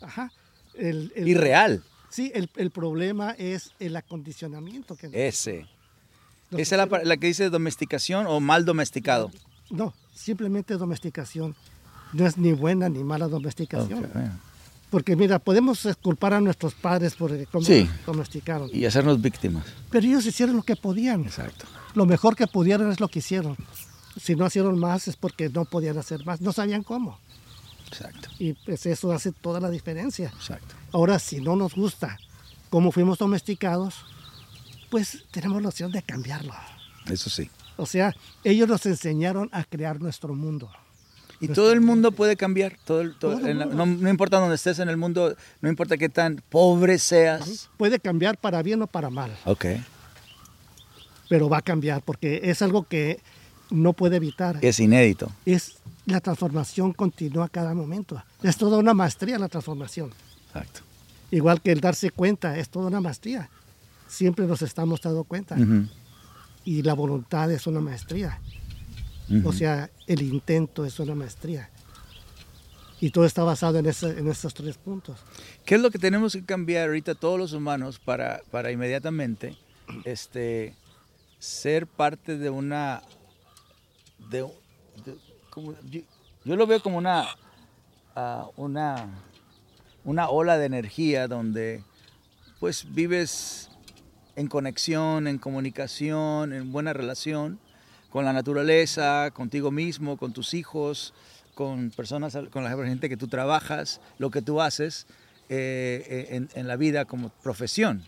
Ajá. 0.00 0.30
El, 0.74 1.12
el- 1.14 1.28
Y 1.28 1.34
real. 1.34 1.82
Sí, 2.10 2.30
el, 2.34 2.50
el 2.56 2.70
problema 2.70 3.30
es 3.32 3.70
el 3.80 3.96
acondicionamiento. 3.96 4.96
Que 4.96 5.08
Ese. 5.28 5.66
Esa 6.50 6.82
es 6.82 6.90
la, 6.90 7.00
la 7.04 7.16
que 7.16 7.28
dice 7.28 7.48
domesticación 7.48 8.26
o 8.26 8.38
mal 8.40 8.64
domesticado. 8.66 9.30
No, 9.70 9.94
simplemente 10.14 10.74
domesticación. 10.76 11.54
No 12.12 12.26
es 12.26 12.36
ni 12.36 12.52
buena 12.52 12.90
ni 12.90 13.02
mala 13.02 13.28
domesticación. 13.28 14.06
Porque 14.90 15.16
mira, 15.16 15.38
podemos 15.38 15.88
culpar 16.02 16.34
a 16.34 16.40
nuestros 16.42 16.74
padres 16.74 17.14
por 17.14 17.30
cómo 17.46 17.64
Sí. 17.64 17.88
domesticaron. 18.04 18.68
Y 18.70 18.84
hacernos 18.84 19.18
víctimas. 19.22 19.64
Pero 19.90 20.06
ellos 20.06 20.26
hicieron 20.26 20.56
lo 20.56 20.62
que 20.62 20.76
podían. 20.76 21.22
Exacto. 21.22 21.64
Lo 21.94 22.04
mejor 22.04 22.36
que 22.36 22.46
pudieron 22.46 22.92
es 22.92 23.00
lo 23.00 23.08
que 23.08 23.20
hicieron. 23.20 23.56
Si 24.20 24.34
no 24.36 24.46
hicieron 24.46 24.78
más 24.78 25.08
es 25.08 25.16
porque 25.16 25.48
no 25.48 25.64
podían 25.64 25.96
hacer 25.96 26.26
más. 26.26 26.42
No 26.42 26.52
sabían 26.52 26.82
cómo. 26.82 27.18
Exacto. 27.92 28.28
Y 28.38 28.54
pues 28.54 28.86
eso 28.86 29.12
hace 29.12 29.32
toda 29.32 29.60
la 29.60 29.70
diferencia. 29.70 30.28
Exacto. 30.34 30.74
Ahora, 30.92 31.18
si 31.18 31.40
no 31.40 31.56
nos 31.56 31.74
gusta 31.74 32.18
cómo 32.70 32.90
fuimos 32.92 33.18
domesticados, 33.18 34.04
pues 34.90 35.24
tenemos 35.30 35.62
la 35.62 35.68
opción 35.68 35.92
de 35.92 36.02
cambiarlo. 36.02 36.54
Eso 37.10 37.30
sí. 37.30 37.50
O 37.76 37.86
sea, 37.86 38.14
ellos 38.44 38.68
nos 38.68 38.84
enseñaron 38.86 39.48
a 39.52 39.64
crear 39.64 40.00
nuestro 40.00 40.34
mundo. 40.34 40.70
Y 41.40 41.48
todo 41.48 41.72
el 41.72 41.80
mundo 41.80 42.12
puede 42.12 42.36
cambiar. 42.36 42.78
Todo 42.84 43.00
el- 43.00 43.14
todo- 43.16 43.32
Todo 43.32 43.40
el 43.46 43.50
en 43.52 43.58
la- 43.58 43.66
mundo. 43.66 43.86
no, 43.86 43.96
no 44.02 44.08
importa 44.08 44.38
dónde 44.38 44.54
estés 44.54 44.78
en 44.78 44.88
el 44.88 44.96
mundo, 44.96 45.34
no 45.60 45.68
importa 45.68 45.96
qué 45.96 46.08
tan 46.08 46.42
pobre 46.48 46.98
seas. 46.98 47.68
Puede 47.76 47.98
cambiar 47.98 48.38
para 48.38 48.62
bien 48.62 48.80
o 48.82 48.86
para 48.86 49.10
mal, 49.10 49.36
Ok. 49.44 49.64
pero 51.28 51.48
va 51.48 51.58
a 51.58 51.62
cambiar 51.62 52.02
porque 52.02 52.40
es 52.44 52.62
algo 52.62 52.86
que 52.86 53.20
no 53.72 53.92
puede 53.92 54.16
evitar. 54.16 54.58
Es 54.62 54.78
inédito. 54.80 55.30
Es 55.44 55.76
la 56.06 56.20
transformación 56.20 56.92
continua 56.92 57.46
a 57.46 57.48
cada 57.48 57.74
momento. 57.74 58.22
Es 58.42 58.56
toda 58.56 58.78
una 58.78 58.94
maestría 58.94 59.38
la 59.38 59.48
transformación. 59.48 60.10
Exacto. 60.48 60.80
Igual 61.30 61.60
que 61.62 61.72
el 61.72 61.80
darse 61.80 62.10
cuenta, 62.10 62.58
es 62.58 62.68
toda 62.68 62.88
una 62.88 63.00
maestría. 63.00 63.48
Siempre 64.08 64.46
nos 64.46 64.62
estamos 64.62 65.00
dando 65.00 65.24
cuenta. 65.24 65.54
Ujú. 65.56 65.86
y 66.64 66.82
la 66.82 66.94
voluntad 66.94 67.50
es 67.50 67.66
una 67.66 67.80
maestría. 67.80 68.38
O 69.44 69.52
sea, 69.52 69.90
el 70.06 70.22
intento 70.22 70.84
es 70.84 70.98
una 71.00 71.14
maestría. 71.14 71.70
Y 73.00 73.10
todo 73.10 73.24
está 73.24 73.42
basado 73.42 73.78
en, 73.78 73.86
en 73.86 74.28
esos 74.28 74.52
tres 74.54 74.76
puntos. 74.76 75.18
¿Qué 75.64 75.74
es 75.76 75.80
lo 75.80 75.90
que 75.90 75.98
tenemos 75.98 76.34
que 76.34 76.44
cambiar 76.44 76.88
ahorita 76.88 77.14
todos 77.16 77.38
los 77.38 77.52
humanos 77.52 77.98
para, 77.98 78.42
para 78.50 78.70
inmediatamente 78.70 79.56
este, 80.04 80.74
ser 81.38 81.86
parte 81.86 82.36
de 82.36 82.50
una... 82.50 83.02
De, 84.30 84.46
como, 85.50 85.74
yo, 85.90 86.56
lo 86.56 86.66
veo 86.66 86.82
como 86.82 86.98
una, 86.98 87.26
ah, 88.14 88.48
una, 88.56 89.08
una 90.04 90.28
ola 90.28 90.58
de 90.58 90.66
energía 90.66 91.28
donde 91.28 91.84
pues 92.60 92.86
vives 92.92 93.70
en 94.36 94.48
conexión, 94.48 95.26
en 95.26 95.38
comunicación, 95.38 96.52
en 96.52 96.72
buena 96.72 96.92
relación 96.92 97.58
con 98.10 98.24
la 98.24 98.32
naturaleza, 98.32 99.30
contigo 99.32 99.70
mismo, 99.70 100.18
con 100.18 100.32
tus 100.32 100.52
hijos, 100.52 101.14
con 101.54 101.90
personas, 101.90 102.36
con 102.50 102.62
la 102.62 102.70
gente 102.70 103.08
que 103.08 103.16
tú 103.16 103.26
trabajas, 103.26 104.00
lo 104.18 104.30
que 104.30 104.42
tú 104.42 104.60
haces 104.60 105.06
eh, 105.48 106.28
eh, 106.30 106.46
en, 106.54 106.68
la 106.68 106.76
vida 106.76 107.04
como 107.04 107.30
profesión. 107.30 108.04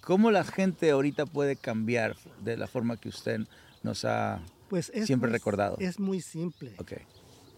¿Cómo 0.00 0.30
la 0.30 0.44
gente 0.44 0.90
ahorita 0.90 1.26
puede 1.26 1.56
cambiar 1.56 2.16
de 2.44 2.56
la 2.56 2.66
forma 2.66 2.96
que 2.96 3.08
usted 3.08 3.40
nos 3.82 4.04
ha 4.04 4.40
pues 4.68 4.92
siempre 5.04 5.30
recordado? 5.30 5.76
Es 5.78 5.98
muy 5.98 6.20
simple. 6.20 6.74
Okay. 6.78 7.02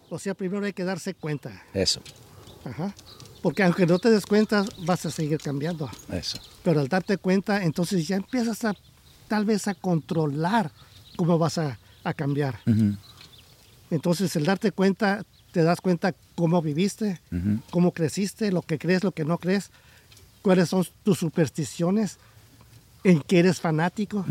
O 0.09 0.19
sea, 0.19 0.33
primero 0.33 0.65
hay 0.65 0.73
que 0.73 0.83
darse 0.83 1.13
cuenta. 1.13 1.63
Eso. 1.73 2.01
Ajá. 2.65 2.93
Porque 3.41 3.63
aunque 3.63 3.85
no 3.85 3.99
te 3.99 4.09
des 4.09 4.25
cuenta, 4.25 4.65
vas 4.85 5.05
a 5.05 5.11
seguir 5.11 5.39
cambiando. 5.39 5.89
Eso. 6.11 6.39
Pero 6.63 6.81
al 6.81 6.87
darte 6.87 7.17
cuenta, 7.17 7.63
entonces 7.63 8.07
ya 8.07 8.17
empiezas 8.17 8.65
a 8.65 8.73
tal 9.27 9.45
vez 9.45 9.67
a 9.67 9.75
controlar 9.75 10.71
cómo 11.15 11.37
vas 11.37 11.57
a, 11.57 11.77
cambiar. 12.15 12.59
Entonces, 13.91 14.35
el 14.35 14.43
darte 14.43 14.71
cuenta, 14.71 15.23
te 15.51 15.61
das 15.61 15.79
cuenta 15.79 16.15
cómo 16.33 16.59
viviste, 16.59 17.21
cómo 17.69 17.93
creciste, 17.93 18.51
lo 18.51 18.63
que 18.63 18.79
crees, 18.79 19.03
lo 19.03 19.11
que 19.11 19.25
no 19.25 19.37
crees, 19.37 19.69
cuáles 20.41 20.69
son 20.69 20.87
tus 21.03 21.19
supersticiones, 21.19 22.17
en 23.03 23.21
qué 23.21 23.39
eres 23.39 23.61
fanático. 23.61 24.25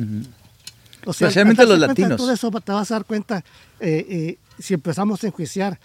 O 1.09 1.13
sea, 1.15 1.29
Especialmente 1.29 1.65
los 1.65 1.79
latinos. 1.79 2.19
Todo 2.19 2.33
eso 2.33 2.51
te 2.51 2.71
vas 2.71 2.91
a 2.91 2.97
dar 2.97 3.07
cuenta, 3.07 3.39
eh, 3.81 4.07
eh, 4.11 4.39
si 4.59 4.75
empezamos 4.75 5.25
a 5.25 5.29
enjuiciar, 5.29 5.81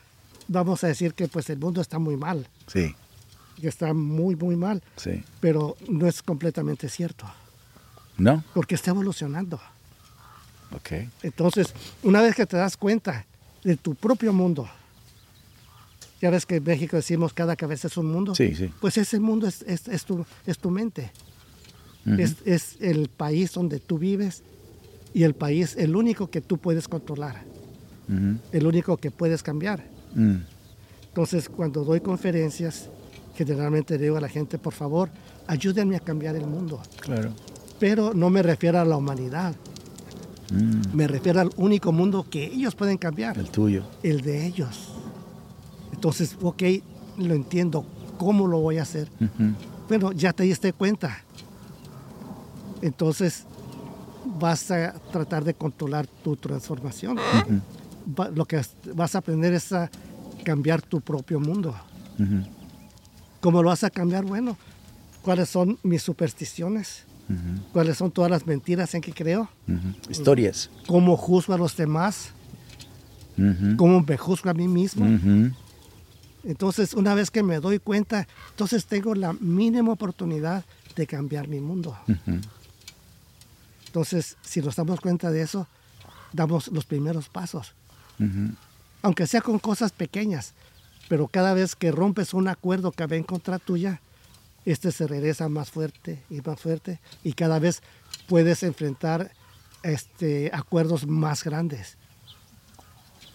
vamos 0.50 0.84
a 0.84 0.88
decir 0.88 1.14
que 1.14 1.30
pues 1.30 1.50
el 1.50 1.60
mundo 1.60 1.80
está 1.80 1.98
muy 1.98 2.18
mal. 2.18 2.46
Sí. 2.68 2.94
Que 3.62 3.70
está 3.70 3.94
muy, 3.94 4.36
muy 4.36 4.58
mal. 4.58 4.84
Sí. 4.98 5.24
Pero 5.40 5.78
no 5.88 6.08
es 6.08 6.22
completamente 6.22 6.90
cierto. 6.90 7.26
¿No? 8.18 8.44
Porque 8.54 8.76
está 8.76 8.92
evolucionando. 8.92 9.62
Ok. 10.76 11.08
Entonces, 11.22 11.74
una 12.04 12.22
vez 12.22 12.36
que 12.36 12.46
te 12.46 12.58
das 12.58 12.76
cuenta 12.76 13.26
de 13.64 13.78
tu 13.78 13.96
propio 13.96 14.34
mundo. 14.34 14.68
Ya 16.22 16.32
ves 16.32 16.46
que 16.46 16.58
en 16.58 16.66
México 16.66 16.98
decimos 16.98 17.32
cada 17.32 17.56
cabeza 17.56 17.88
es 17.88 17.96
un 17.96 18.12
mundo. 18.12 18.36
Sí, 18.36 18.54
sí. 18.56 18.70
Pues 18.82 18.98
ese 18.98 19.22
mundo 19.22 19.48
es, 19.48 19.62
es, 19.62 20.04
tu, 20.04 20.26
es 20.46 20.58
tu 20.58 20.70
mente. 20.70 21.14
es, 22.06 22.36
es, 22.44 22.76
el 22.82 23.08
país 23.08 23.54
donde 23.54 23.80
tú 23.80 23.98
vives 23.98 24.44
y 25.14 25.24
el 25.24 25.34
país, 25.34 25.76
el 25.78 25.96
único 25.96 26.30
que 26.30 26.42
tú 26.42 26.58
puedes 26.58 26.88
controlar. 26.88 27.44
El 28.52 28.68
único 28.68 28.98
que 28.98 29.12
puedes 29.12 29.42
cambiar. 29.42 29.84
Mm. 30.14 30.36
Entonces, 31.08 31.48
cuando 31.48 31.84
doy 31.84 32.02
conferencias, 32.02 32.90
generalmente 33.36 33.98
digo 33.98 34.18
a 34.18 34.22
la 34.22 34.28
gente, 34.30 34.58
por 34.60 34.74
favor, 34.74 35.10
ayúdenme 35.48 35.96
a 35.96 36.00
cambiar 36.00 36.36
el 36.36 36.46
mundo. 36.46 36.82
Claro. 37.00 37.32
Pero 37.80 38.14
no 38.14 38.30
me 38.30 38.44
refiero 38.44 38.80
a 38.80 38.86
la 38.86 38.98
humanidad, 38.98 39.56
Mm. 40.54 40.96
Me 40.96 41.08
refiero 41.08 41.40
al 41.40 41.50
único 41.58 41.92
mundo 41.92 42.26
que 42.30 42.46
ellos 42.46 42.76
pueden 42.76 42.98
cambiar. 42.98 43.38
El 43.38 43.50
tuyo. 43.50 43.84
El 44.04 44.22
de 44.22 44.46
ellos. 44.46 44.90
Entonces, 45.92 46.38
ok, 46.42 46.64
lo 47.18 47.34
entiendo. 47.34 47.86
¿Cómo 48.18 48.48
lo 48.48 48.60
voy 48.60 48.78
a 48.78 48.84
hacer? 48.84 49.10
Bueno, 49.88 50.12
ya 50.12 50.34
te 50.34 50.44
diste 50.44 50.72
cuenta. 50.74 51.24
Entonces, 52.82 53.46
vas 54.26 54.72
a 54.72 54.94
tratar 55.12 55.44
de 55.44 55.54
controlar 55.54 56.08
tu 56.08 56.36
transformación. 56.36 57.18
lo 58.34 58.46
que 58.46 58.62
vas 58.94 59.16
a 59.16 59.20
aprender 59.20 59.54
es 59.54 59.72
a 59.72 59.90
cambiar 60.44 60.82
tu 60.82 61.02
propio 61.02 61.40
mundo. 61.40 61.76
¿Cómo 63.40 63.62
lo 63.62 63.70
vas 63.70 63.84
a 63.84 63.90
cambiar? 63.90 64.24
Bueno, 64.24 64.58
¿cuáles 65.22 65.50
son 65.50 65.78
mis 65.84 66.02
supersticiones? 66.02 67.06
cuáles 67.72 67.98
son 67.98 68.12
todas 68.12 68.30
las 68.30 68.46
mentiras 68.46 68.94
en 68.94 69.02
que 69.02 69.14
creo. 69.14 69.50
Historias. 70.10 70.70
Cómo 70.88 71.18
juzgo 71.18 71.54
a 71.54 71.58
los 71.58 71.76
demás. 71.76 72.32
Cómo 73.78 74.04
me 74.08 74.18
juzgo 74.18 74.50
a 74.50 74.54
mí 74.54 74.68
mismo. 74.68 75.06
Entonces, 76.44 76.94
una 76.94 77.16
vez 77.16 77.32
que 77.32 77.42
me 77.42 77.60
doy 77.60 77.80
cuenta, 77.80 78.28
entonces 78.52 78.86
tengo 78.86 79.16
la 79.16 79.34
mínima 79.34 79.94
oportunidad 79.94 80.66
de 80.96 81.08
cambiar 81.08 81.48
mi 81.48 81.60
mundo. 81.60 81.98
Entonces, 83.94 84.38
si 84.42 84.60
nos 84.60 84.76
damos 84.76 85.00
cuenta 85.02 85.30
de 85.30 85.44
eso, 85.44 85.68
damos 86.32 86.68
los 86.70 86.84
primeros 86.84 87.30
pasos. 87.30 87.76
Aunque 89.04 89.28
sea 89.28 89.42
con 89.42 89.60
cosas 89.60 89.92
pequeñas, 89.92 90.54
pero 91.10 91.28
cada 91.28 91.54
vez 91.54 91.76
que 91.76 91.92
rompes 91.92 92.34
un 92.34 92.48
acuerdo 92.48 92.92
que 92.92 93.06
va 93.06 93.16
en 93.16 93.24
contra 93.24 93.60
tuya, 93.60 94.02
este 94.66 94.92
se 94.92 95.06
regresa 95.06 95.48
más 95.48 95.70
fuerte 95.70 96.24
y 96.32 96.42
más 96.42 96.60
fuerte 96.60 97.00
y 97.24 97.34
cada 97.34 97.60
vez 97.60 97.84
puedes 98.28 98.64
enfrentar 98.64 99.32
este, 99.84 100.50
acuerdos 100.52 101.06
más 101.06 101.44
grandes 101.44 101.98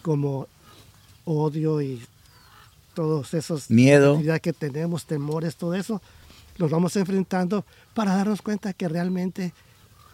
como 0.01 0.49
odio 1.23 1.81
y 1.81 2.05
todos 2.95 3.33
esos 3.33 3.69
miedo 3.69 4.19
que 4.41 4.51
tenemos 4.51 5.05
temores 5.05 5.55
todo 5.55 5.75
eso 5.75 6.01
los 6.57 6.71
vamos 6.71 6.95
enfrentando 6.95 7.63
para 7.93 8.15
darnos 8.15 8.41
cuenta 8.41 8.73
que 8.73 8.89
realmente 8.89 9.53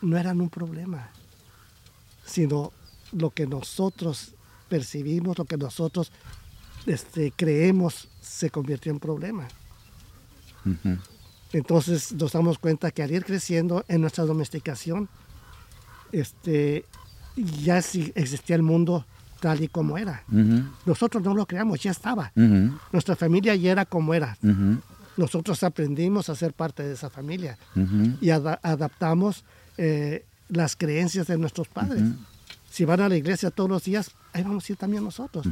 no 0.06 0.18
eran 0.18 0.42
un 0.42 0.50
problema 0.50 1.10
sino 2.26 2.72
lo 3.12 3.30
que 3.30 3.48
nosotros 3.48 4.32
percibimos 4.70 5.38
lo 5.38 5.46
que 5.46 5.58
nosotros 5.58 6.12
este, 6.86 7.32
creemos 7.36 8.08
se 8.22 8.50
convirtió 8.50 8.92
en 8.92 9.00
problema 9.00 9.48
entonces 11.54 12.12
nos 12.14 12.34
damos 12.34 12.60
cuenta 12.60 12.92
que 12.92 13.04
al 13.04 13.12
ir 13.12 13.24
creciendo 13.24 13.86
en 13.88 14.02
nuestra 14.02 14.26
domesticación, 14.26 15.08
este, 16.12 16.86
ya 17.36 17.78
existía 17.78 18.56
el 18.56 18.62
mundo 18.62 19.06
tal 19.40 19.64
y 19.64 19.68
como 19.68 19.98
era. 19.98 20.24
Nosotros 20.86 21.24
no 21.24 21.34
lo 21.34 21.46
creamos, 21.46 21.82
ya 21.82 21.92
estaba. 21.92 22.32
Nuestra 22.92 23.16
familia 23.16 23.56
ya 23.56 23.72
era 23.72 23.86
como 23.86 24.14
era. 24.14 24.38
Nosotros 25.18 25.64
aprendimos 25.64 26.30
a 26.30 26.36
ser 26.36 26.54
parte 26.54 26.84
de 26.84 26.94
esa 26.94 27.10
familia 27.10 27.58
y 28.20 28.32
adaptamos 28.32 29.46
eh, 29.78 30.26
las 30.50 30.76
creencias 30.76 31.28
de 31.28 31.38
nuestros 31.38 31.68
padres. 31.68 32.04
Si 32.70 32.86
van 32.86 33.00
a 33.02 33.10
la 33.10 33.16
iglesia 33.16 33.52
todos 33.52 33.70
los 33.70 33.84
días, 33.84 34.12
ahí 34.34 34.44
vamos 34.44 34.70
a 34.70 34.72
ir 34.74 34.78
también 34.78 35.04
nosotros. 35.04 35.46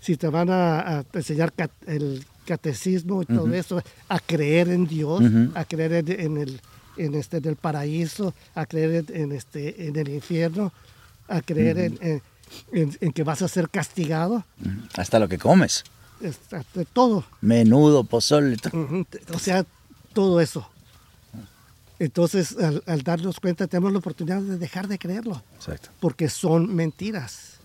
Si 0.00 0.16
te 0.16 0.28
van 0.28 0.48
a, 0.50 0.80
a 0.80 1.04
enseñar 1.12 1.52
el 1.86 2.24
catecismo 2.46 3.22
y 3.22 3.26
todo 3.26 3.52
eso, 3.52 3.82
a 4.08 4.18
creer 4.20 4.68
en 4.68 4.86
Dios, 4.86 5.22
a 5.54 5.64
creer 5.64 6.04
en, 6.08 6.36
el 6.38 6.60
en 6.96 7.14
este 7.14 7.40
del 7.40 7.56
paraíso, 7.56 8.34
a 8.54 8.66
creer 8.66 9.04
en, 9.12 9.32
este 9.32 9.86
en 9.86 9.96
el 9.96 10.08
infierno, 10.08 10.72
a 11.28 11.40
creer 11.42 11.78
en, 11.78 12.20
en, 12.72 13.12
que 13.12 13.22
vas 13.22 13.42
a 13.42 13.48
ser 13.48 13.68
castigado. 13.68 14.44
Hasta 14.94 15.18
lo 15.18 15.28
que 15.28 15.38
comes. 15.38 15.84
Hasta 16.24 16.84
todo. 16.92 17.24
Menudo, 17.40 18.04
pozole. 18.04 18.56
O 19.32 19.38
sea, 19.38 19.64
todo 20.12 20.40
eso. 20.40 20.68
Entonces, 21.98 22.56
al, 22.56 23.02
darnos 23.02 23.40
cuenta, 23.40 23.66
tenemos 23.66 23.92
la 23.92 23.98
oportunidad 23.98 24.40
de 24.40 24.58
dejar 24.58 24.86
de 24.88 24.98
creerlo. 24.98 25.42
Exacto. 25.56 25.90
Porque 26.00 26.28
son 26.28 26.74
mentiras 26.74 27.58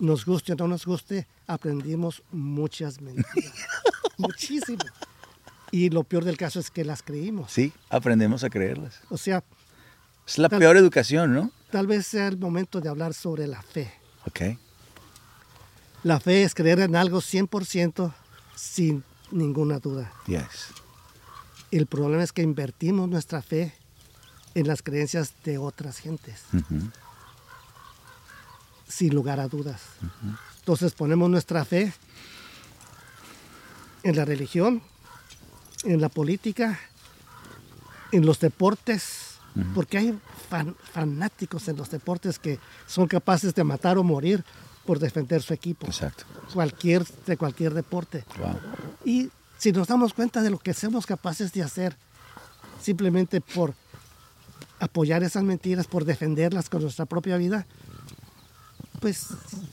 nos 0.00 0.24
guste 0.24 0.54
o 0.54 0.56
no 0.56 0.66
nos 0.66 0.86
guste, 0.86 1.28
aprendimos 1.46 2.22
muchas 2.32 3.00
mentiras. 3.00 3.54
Muchísimo. 4.16 4.82
Y 5.70 5.90
lo 5.90 6.02
peor 6.02 6.24
del 6.24 6.36
caso 6.36 6.58
es 6.58 6.70
que 6.70 6.84
las 6.84 7.02
creímos. 7.02 7.52
Sí, 7.52 7.72
aprendemos 7.88 8.42
a 8.42 8.50
creerlas. 8.50 9.00
O 9.08 9.16
sea... 9.16 9.44
Es 10.26 10.38
la 10.38 10.48
peor 10.48 10.76
educación, 10.76 11.32
¿no? 11.32 11.50
Tal 11.70 11.86
vez 11.86 12.06
sea 12.06 12.28
el 12.28 12.38
momento 12.38 12.80
de 12.80 12.88
hablar 12.88 13.14
sobre 13.14 13.46
la 13.46 13.62
fe. 13.62 13.92
Ok. 14.26 14.58
La 16.02 16.18
fe 16.18 16.42
es 16.42 16.54
creer 16.54 16.80
en 16.80 16.96
algo 16.96 17.20
100% 17.20 18.12
sin 18.54 19.04
ninguna 19.30 19.78
duda. 19.78 20.12
Yes. 20.26 20.72
El 21.70 21.86
problema 21.86 22.22
es 22.22 22.32
que 22.32 22.42
invertimos 22.42 23.08
nuestra 23.08 23.42
fe 23.42 23.72
en 24.54 24.66
las 24.66 24.82
creencias 24.82 25.34
de 25.44 25.58
otras 25.58 25.98
gentes 25.98 26.42
sin 28.88 29.14
lugar 29.14 29.38
a 29.40 29.46
dudas. 29.48 29.80
Entonces 30.58 30.92
ponemos 30.92 31.30
nuestra 31.30 31.64
fe 31.64 31.92
en 34.02 34.16
la 34.16 34.24
religión, 34.24 34.82
en 35.84 36.00
la 36.00 36.08
política, 36.08 36.78
en 38.12 38.26
los 38.26 38.40
deportes, 38.40 39.26
Porque 39.74 39.98
hay 39.98 40.18
fan- 40.48 40.76
fanáticos 40.92 41.66
en 41.66 41.76
los 41.76 41.90
deportes 41.90 42.38
que 42.38 42.60
son 42.86 43.08
capaces 43.08 43.52
de 43.52 43.64
matar 43.64 43.98
o 43.98 44.04
morir 44.04 44.44
por 44.86 45.00
defender 45.00 45.42
su 45.42 45.52
equipo. 45.52 45.86
Exacto. 45.86 46.24
Cualquier, 46.54 47.04
de 47.26 47.36
cualquier 47.36 47.74
deporte. 47.74 48.24
Wow. 48.38 48.60
Y 49.04 49.28
si 49.60 49.72
nos 49.72 49.88
damos 49.88 50.14
cuenta 50.14 50.40
de 50.40 50.48
lo 50.48 50.58
que 50.58 50.72
somos 50.72 51.04
capaces 51.04 51.52
de 51.52 51.62
hacer 51.62 51.94
simplemente 52.80 53.42
por 53.42 53.74
apoyar 54.78 55.22
esas 55.22 55.42
mentiras, 55.42 55.86
por 55.86 56.06
defenderlas 56.06 56.70
con 56.70 56.80
nuestra 56.80 57.04
propia 57.04 57.36
vida, 57.36 57.66
pues 59.00 59.26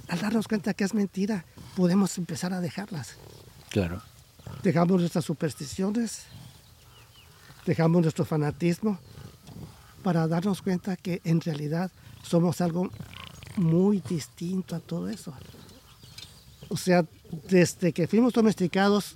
al 0.10 0.20
darnos 0.20 0.50
cuenta 0.50 0.74
que 0.74 0.84
es 0.84 0.94
mentira, 0.94 1.46
podemos 1.78 2.18
empezar 2.18 2.52
a 2.52 2.60
dejarlas. 2.60 3.16
Claro. 3.70 4.02
Dejamos 4.62 5.00
nuestras 5.00 5.24
supersticiones, 5.24 6.24
dejamos 7.66 8.02
nuestro 8.02 8.26
fanatismo 8.26 9.00
para 10.04 10.28
darnos 10.28 10.62
cuenta 10.62 10.98
que 10.98 11.22
en 11.24 11.40
realidad 11.40 11.92
somos 12.24 12.60
algo 12.60 12.90
muy 13.56 14.02
distinto 14.02 14.76
a 14.76 14.82
todo 14.82 15.08
eso. 15.08 15.34
O 16.68 16.76
sea, 16.76 17.06
desde 17.48 17.94
que 17.94 18.06
fuimos 18.06 18.34
domesticados, 18.34 19.16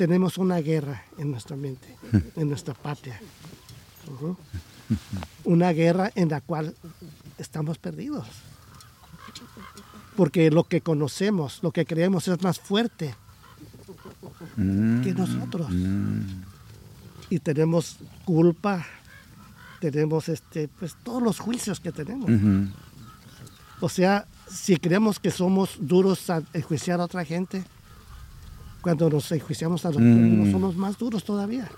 tenemos 0.00 0.38
una 0.38 0.56
guerra 0.62 1.04
en 1.18 1.30
nuestra 1.30 1.56
mente, 1.56 1.94
en 2.34 2.48
nuestra 2.48 2.72
patria. 2.72 3.20
Una 5.44 5.72
guerra 5.74 6.10
en 6.14 6.30
la 6.30 6.40
cual 6.40 6.74
estamos 7.36 7.76
perdidos. 7.76 8.26
Porque 10.16 10.50
lo 10.50 10.64
que 10.64 10.80
conocemos, 10.80 11.58
lo 11.62 11.70
que 11.70 11.84
creemos 11.84 12.28
es 12.28 12.42
más 12.42 12.58
fuerte 12.58 13.14
que 14.56 15.14
nosotros. 15.14 15.70
Y 17.28 17.38
tenemos 17.40 17.98
culpa, 18.24 18.86
tenemos 19.80 20.30
este, 20.30 20.68
pues 20.68 20.96
todos 21.04 21.22
los 21.22 21.38
juicios 21.38 21.78
que 21.78 21.92
tenemos. 21.92 22.30
O 23.80 23.90
sea, 23.90 24.26
si 24.50 24.78
creemos 24.78 25.20
que 25.20 25.30
somos 25.30 25.76
duros 25.78 26.30
a 26.30 26.42
enjuiciar 26.54 27.02
a 27.02 27.04
otra 27.04 27.22
gente, 27.22 27.66
cuando 28.82 29.08
nos 29.10 29.30
enjuiciamos 29.32 29.84
a 29.84 29.88
nosotros 29.88 30.08
Mm. 30.10 30.52
somos 30.52 30.76
más 30.76 30.96
duros 30.98 31.24
todavía. 31.24 31.68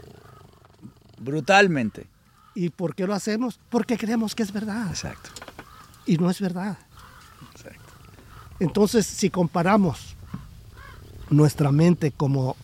Brutalmente. 1.18 2.06
¿Y 2.54 2.70
por 2.70 2.94
qué 2.94 3.06
lo 3.06 3.14
hacemos? 3.14 3.58
Porque 3.70 3.96
creemos 3.96 4.34
que 4.34 4.42
es 4.42 4.52
verdad. 4.52 4.88
Exacto. 4.88 5.30
Y 6.06 6.16
no 6.18 6.30
es 6.30 6.40
verdad. 6.40 6.76
Exacto. 7.54 7.92
Entonces, 8.60 9.06
si 9.06 9.30
comparamos 9.30 10.16
nuestra 11.30 11.72
mente 11.72 12.10
como 12.12 12.56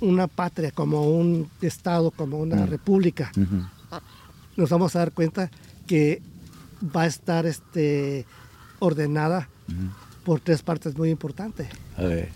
una 0.00 0.26
patria, 0.26 0.70
como 0.72 1.08
un 1.10 1.48
estado, 1.60 2.10
como 2.10 2.38
una 2.38 2.66
república, 2.66 3.30
Ujú. 3.36 3.66
nos 4.56 4.70
vamos 4.70 4.96
a 4.96 5.00
dar 5.00 5.12
cuenta 5.12 5.50
que 5.86 6.20
va 6.94 7.02
a 7.02 7.06
estar 7.06 7.46
este, 7.46 8.26
ordenada 8.78 9.48
por 10.24 10.40
tres 10.40 10.62
partes 10.62 10.96
muy 10.98 11.10
importantes. 11.10 11.68
A 11.96 12.02
ver. 12.02 12.30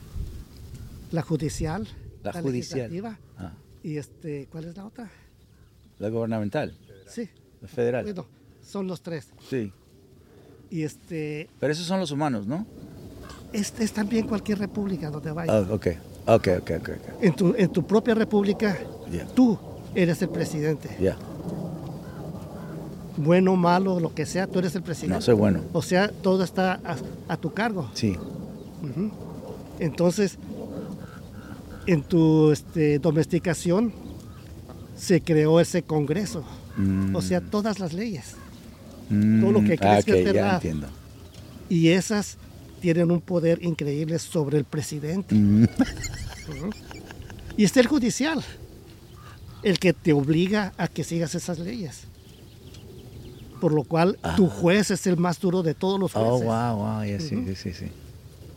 La 1.11 1.23
judicial, 1.23 1.87
La 2.23 2.33
judicial. 2.33 2.90
legislativa 2.90 3.18
Ah, 3.38 3.53
y 3.83 3.96
este, 3.96 4.46
¿cuál 4.51 4.64
es 4.66 4.77
la 4.77 4.87
otra? 4.87 5.11
la 5.99 6.09
gubernamental. 6.09 6.75
Sí, 7.07 7.29
La 7.61 7.68
federal. 7.68 8.05
bueno, 8.05 8.27
son 8.62 8.87
los 8.87 9.03
tres. 9.03 9.29
Sí. 9.49 9.73
Y 10.70 10.83
este, 10.83 11.49
Pero 11.59 11.73
esos 11.73 11.87
son 11.87 11.99
los 12.01 12.11
humanos, 12.11 12.46
¿no? 12.46 12.64
este 13.53 13.83
es 13.83 13.92
también 13.92 14.29
cualquier 14.29 14.59
república 14.59 15.11
donde 15.11 15.33
vayas. 15.33 15.66
Ah, 15.68 15.75
ok. 15.75 15.87
Ok, 16.27 16.49
ok, 16.61 16.70
ok. 16.81 16.88
ok. 16.90 17.23
En, 17.23 17.35
tu, 17.35 17.55
en 17.57 17.73
tu 17.73 17.85
propia 17.85 18.14
república, 18.14 18.77
tú 19.35 19.59
eres 19.94 20.23
el 20.23 20.29
presidente. 20.29 20.88
Ya. 21.01 21.16
Bueno, 23.16 23.57
malo, 23.57 23.99
lo 23.99 24.14
que 24.14 24.25
sea, 24.25 24.46
tú 24.46 24.61
eres 24.61 24.75
el 24.77 24.83
presidente. 24.83 25.14
No, 25.16 25.20
soy 25.20 25.35
bueno. 25.35 25.62
O 25.73 25.83
sea, 25.83 26.09
todo 26.12 26.44
está 26.44 26.75
a, 26.85 26.96
a 27.29 27.37
tu 27.37 27.53
cargo. 27.53 27.90
Sí. 27.94 28.16
Entonces, 29.81 30.38
en 31.92 32.03
tu 32.03 32.53
este, 32.53 32.98
domesticación 33.00 33.92
se 34.96 35.20
creó 35.22 35.61
ese 35.61 35.83
congreso. 35.83 36.44
Mm. 36.76 37.16
O 37.16 37.22
sea, 37.22 37.40
todas 37.40 37.79
las 37.81 37.92
leyes. 37.92 38.35
Mm, 39.09 39.40
todo 39.40 39.53
lo 39.53 39.61
que 39.61 39.76
crees 39.76 39.98
ah, 39.98 40.03
que 40.05 40.18
es 40.20 40.24
verdad. 40.24 40.55
entiendo. 40.55 40.87
Y 41.68 41.88
esas 41.88 42.37
tienen 42.81 43.11
un 43.11 43.20
poder 43.20 43.59
increíble 43.64 44.18
sobre 44.18 44.59
el 44.59 44.64
presidente. 44.64 45.35
Mm. 45.35 45.66
Y 47.57 47.64
está 47.64 47.81
el 47.81 47.87
judicial, 47.88 48.42
el 49.62 49.79
que 49.79 49.92
te 49.92 50.12
obliga 50.12 50.72
a 50.79 50.87
que 50.88 51.03
sigas 51.05 51.35
esas 51.35 51.59
leyes. 51.59 52.03
Por 53.61 53.72
lo 53.72 53.83
cual, 53.85 54.18
tu 54.37 54.46
juez 54.48 54.90
es 54.90 55.07
el 55.07 55.16
más 55.18 55.38
duro 55.40 55.62
de 55.62 55.74
todos 55.74 55.98
los 56.00 56.16
Ah. 56.16 56.20
Oh, 56.20 56.38
jueces. 56.38 56.46
wow, 56.46 56.76
wow. 56.76 57.05
ya 57.05 57.20
sí, 57.20 57.44
sí, 57.46 57.55
sí, 57.57 57.72
sí. 57.74 57.87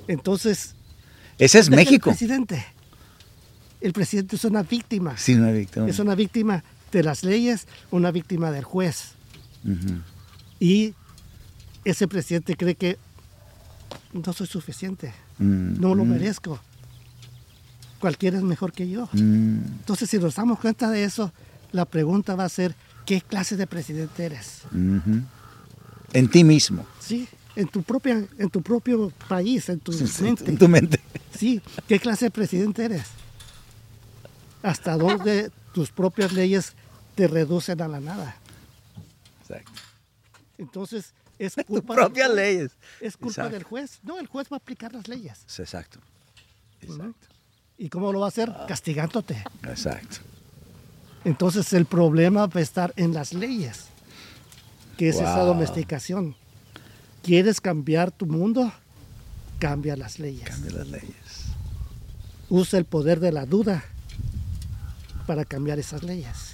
Entonces, 0.08 0.76
Ese 1.38 1.60
es 1.60 1.70
México. 1.70 2.12
El 2.12 2.16
presidente. 2.16 2.64
El 3.84 3.92
presidente 3.92 4.38
es 4.38 4.46
una 4.46 4.64
víctima. 4.64 5.18
Sí, 5.18 5.34
una 5.34 5.52
víctima. 5.52 5.88
Es 5.90 6.00
una 6.00 6.16
víctima 6.16 6.64
de 6.92 7.04
las 7.04 7.24
leyes, 7.24 7.68
una 7.92 8.12
víctima 8.12 8.50
del 8.50 8.64
juez. 8.64 9.12
Y 10.60 10.94
ese 11.84 12.08
presidente 12.08 12.56
cree 12.56 12.76
que 12.76 12.98
no 14.14 14.32
soy 14.34 14.48
suficiente, 14.48 15.14
Mm, 15.40 15.82
no 15.82 15.96
lo 15.96 16.06
mm, 16.06 16.10
merezco. 16.10 16.60
Cualquiera 18.00 18.38
es 18.38 18.44
mejor 18.44 18.72
que 18.72 18.88
yo. 18.88 19.10
mm. 19.12 19.58
Entonces, 19.80 20.10
si 20.10 20.18
nos 20.20 20.36
damos 20.36 20.60
cuenta 20.60 20.90
de 20.92 21.04
eso, 21.04 21.34
la 21.72 21.86
pregunta 21.86 22.36
va 22.36 22.46
a 22.46 22.50
ser, 22.50 22.76
¿qué 23.06 23.20
clase 23.22 23.58
de 23.58 23.66
presidente 23.68 24.26
eres? 24.26 24.62
En 26.14 26.28
ti 26.30 26.44
mismo. 26.44 26.86
Sí, 27.00 27.28
en 27.56 27.68
tu, 27.68 27.82
propia, 27.82 28.26
en 28.38 28.50
tu 28.50 28.62
propio 28.62 29.12
país, 29.28 29.68
en 29.70 29.80
tu 29.80 29.92
mente. 30.22 30.50
En 30.50 30.58
tu 30.58 30.70
mente. 30.70 31.00
Sí, 31.38 31.62
¿qué 31.88 32.00
clase 32.00 32.26
de 32.26 32.32
presidente 32.32 32.86
eres? 32.86 33.08
¿Hasta 34.64 34.98
dónde 34.98 35.52
tus 35.74 35.92
propias 35.92 36.32
leyes 36.32 36.74
te 37.16 37.28
reducen 37.28 37.82
a 37.82 37.88
la 37.88 38.00
nada? 38.00 38.38
Exacto. 39.42 39.82
Entonces, 40.58 41.14
es 41.38 41.56
culpa, 41.68 41.96
propias 41.96 42.34
leyes. 42.34 42.72
es 43.02 43.18
culpa 43.18 43.32
Exacto. 43.32 43.52
del 43.52 43.64
juez. 43.64 44.00
No, 44.04 44.18
el 44.20 44.28
juez 44.28 44.48
va 44.52 44.56
a 44.56 44.58
aplicar 44.58 44.94
las 44.94 45.08
leyes. 45.08 45.42
Exacto. 45.60 46.00
Exacto. 46.82 47.28
¿Y 47.78 47.90
cómo 47.90 48.14
lo 48.14 48.22
va 48.22 48.28
a 48.28 48.30
hacer? 48.30 48.54
Castigándote. 48.68 49.44
Exacto. 49.64 50.18
Entonces, 51.26 51.72
el 51.74 51.86
problema 51.86 52.48
va 52.48 52.60
a 52.60 52.64
estar 52.64 52.94
en 52.96 53.14
las 53.14 53.34
leyes, 53.34 53.86
que 54.98 55.10
es 55.10 55.18
esa 55.18 55.40
domesticación. 55.40 56.36
¿Quieres 57.22 57.60
cambiar 57.60 58.12
tu 58.12 58.26
mundo? 58.26 58.72
Cambia 59.60 59.96
las 59.96 60.20
leyes. 60.20 60.44
Cambia 60.48 60.72
las 60.72 60.88
leyes. 60.88 61.46
Usa 62.50 62.80
el 62.80 62.86
poder 62.86 63.20
de 63.20 63.32
la 63.32 63.46
duda 63.46 63.84
para 65.26 65.46
cambiar 65.46 65.80
esas 65.80 66.04
leyes. 66.04 66.54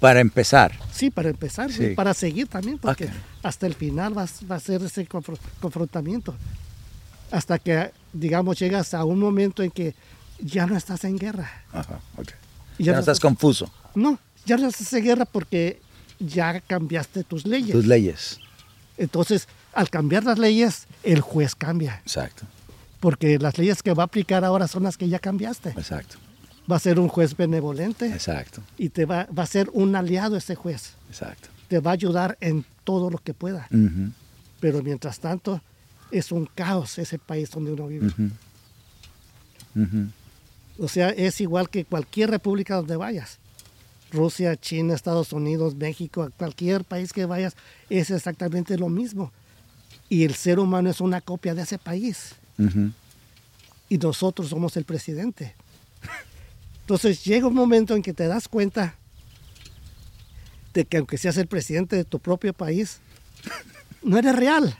Para 0.00 0.20
empezar. 0.20 0.72
Sí, 0.92 1.10
para 1.10 1.28
empezar, 1.28 1.72
Sí. 1.72 1.88
para 1.96 2.14
seguir 2.14 2.46
también, 2.46 2.78
porque 2.78 3.08
hasta 3.42 3.66
el 3.66 3.74
final 3.74 4.16
va, 4.16 4.26
va 4.50 4.56
a 4.56 4.60
ser 4.60 4.82
ese 4.82 5.08
confro- 5.08 5.38
confrontamiento. 5.60 6.34
Hasta 7.30 7.58
que, 7.58 7.90
digamos, 8.12 8.58
llegas 8.58 8.94
a 8.94 9.04
un 9.04 9.18
momento 9.18 9.62
en 9.62 9.70
que 9.70 9.94
ya 10.38 10.66
no 10.66 10.76
estás 10.76 11.02
en 11.04 11.18
guerra. 11.18 11.50
Ajá, 11.72 12.00
ok. 12.16 12.28
Y 12.78 12.84
Ya, 12.84 12.92
no 12.92 13.00
estás 13.00 13.18
confuso. 13.18 13.70
No, 13.94 14.18
ya 14.46 14.56
no 14.56 14.68
estás 14.68 14.92
en 14.92 15.04
guerra 15.04 15.24
porque 15.24 15.80
ya 16.20 16.60
cambiaste 16.60 17.24
tus 17.24 17.44
leyes. 17.44 17.72
Tus 17.72 17.86
leyes. 17.86 18.38
Entonces, 18.96 19.48
al 19.74 19.90
cambiar 19.90 20.24
las 20.24 20.38
leyes, 20.38 20.86
el 21.02 21.20
juez 21.20 21.54
cambia. 21.56 22.00
Exacto. 22.04 22.44
Porque 23.00 23.38
las 23.38 23.58
leyes 23.58 23.82
que 23.82 23.94
va 23.94 24.04
a 24.04 24.06
aplicar 24.06 24.44
ahora 24.44 24.68
son 24.68 24.84
las 24.84 24.96
que 24.96 25.08
ya 25.08 25.18
cambiaste. 25.18 25.70
Exacto. 25.70 26.18
Va 26.70 26.76
a 26.76 26.80
ser 26.80 26.98
un 27.00 27.08
juez 27.08 27.36
benevolente 27.36 28.06
Exacto. 28.06 28.62
y 28.76 28.90
te 28.90 29.06
va, 29.06 29.26
va 29.36 29.44
a 29.44 29.46
ser 29.46 29.70
un 29.72 29.96
aliado 29.96 30.36
ese 30.36 30.54
juez. 30.54 30.94
Exacto. 31.08 31.48
Te 31.68 31.80
va 31.80 31.92
a 31.92 31.94
ayudar 31.94 32.36
en 32.40 32.64
todo 32.84 33.10
lo 33.10 33.18
que 33.18 33.34
pueda. 33.34 33.68
Pero 34.60 34.82
mientras 34.82 35.20
tanto, 35.20 35.62
es 36.10 36.32
un 36.32 36.46
caos 36.46 36.98
ese 36.98 37.18
país 37.18 37.50
donde 37.50 37.72
uno 37.72 37.86
vive. 37.86 38.10
O 40.78 40.88
sea, 40.88 41.10
es 41.10 41.40
igual 41.40 41.68
que 41.68 41.84
cualquier 41.84 42.30
república 42.30 42.76
donde 42.76 42.96
vayas. 42.96 43.38
Rusia, 44.10 44.56
China, 44.56 44.94
Estados 44.94 45.32
Unidos, 45.32 45.74
México, 45.74 46.30
cualquier 46.36 46.84
país 46.84 47.12
que 47.12 47.26
vayas, 47.26 47.54
es 47.90 48.10
exactamente 48.10 48.78
lo 48.78 48.88
mismo. 48.88 49.32
Y 50.08 50.24
el 50.24 50.34
ser 50.34 50.58
humano 50.58 50.88
es 50.88 51.00
una 51.00 51.20
copia 51.20 51.54
de 51.54 51.62
ese 51.62 51.78
país. 51.78 52.34
Y 53.88 53.98
nosotros 53.98 54.48
somos 54.48 54.76
el 54.76 54.84
presidente. 54.84 55.54
Entonces 56.88 57.22
llega 57.22 57.46
un 57.46 57.52
momento 57.54 57.94
en 57.94 58.00
que 58.02 58.14
te 58.14 58.26
das 58.28 58.48
cuenta 58.48 58.94
de 60.72 60.86
que 60.86 60.96
aunque 60.96 61.18
seas 61.18 61.36
el 61.36 61.46
presidente 61.46 61.96
de 61.96 62.04
tu 62.06 62.18
propio 62.18 62.54
país, 62.54 63.00
no 64.02 64.16
eres 64.16 64.34
real. 64.34 64.74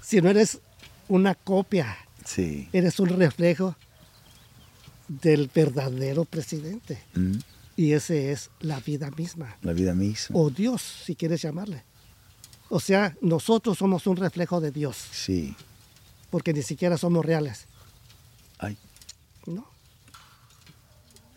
Si 0.00 0.22
no 0.22 0.30
eres 0.30 0.60
una 1.08 1.34
copia 1.34 1.94
Sí. 2.24 2.70
eres 2.72 2.98
un 3.00 3.10
reflejo 3.10 3.76
del 5.08 5.50
verdadero 5.54 6.24
presidente. 6.24 7.02
Mm. 7.14 7.36
Y 7.76 7.92
ese 7.92 8.32
es 8.32 8.48
la 8.60 8.80
vida 8.80 9.10
misma. 9.10 9.58
La 9.60 9.74
vida 9.74 9.92
misma. 9.94 10.34
O 10.38 10.48
Dios, 10.48 10.80
si 11.04 11.14
quieres 11.16 11.42
llamarle. 11.42 11.84
O 12.70 12.80
sea, 12.80 13.14
nosotros 13.20 13.76
somos 13.76 14.06
un 14.06 14.16
reflejo 14.16 14.58
de 14.62 14.70
Dios, 14.70 14.96
Sí. 15.12 15.54
porque 16.30 16.54
ni 16.54 16.62
siquiera 16.62 16.96
somos 16.96 17.26
reales. 17.26 17.66
Ay. 18.58 18.78
¿No? 19.44 19.70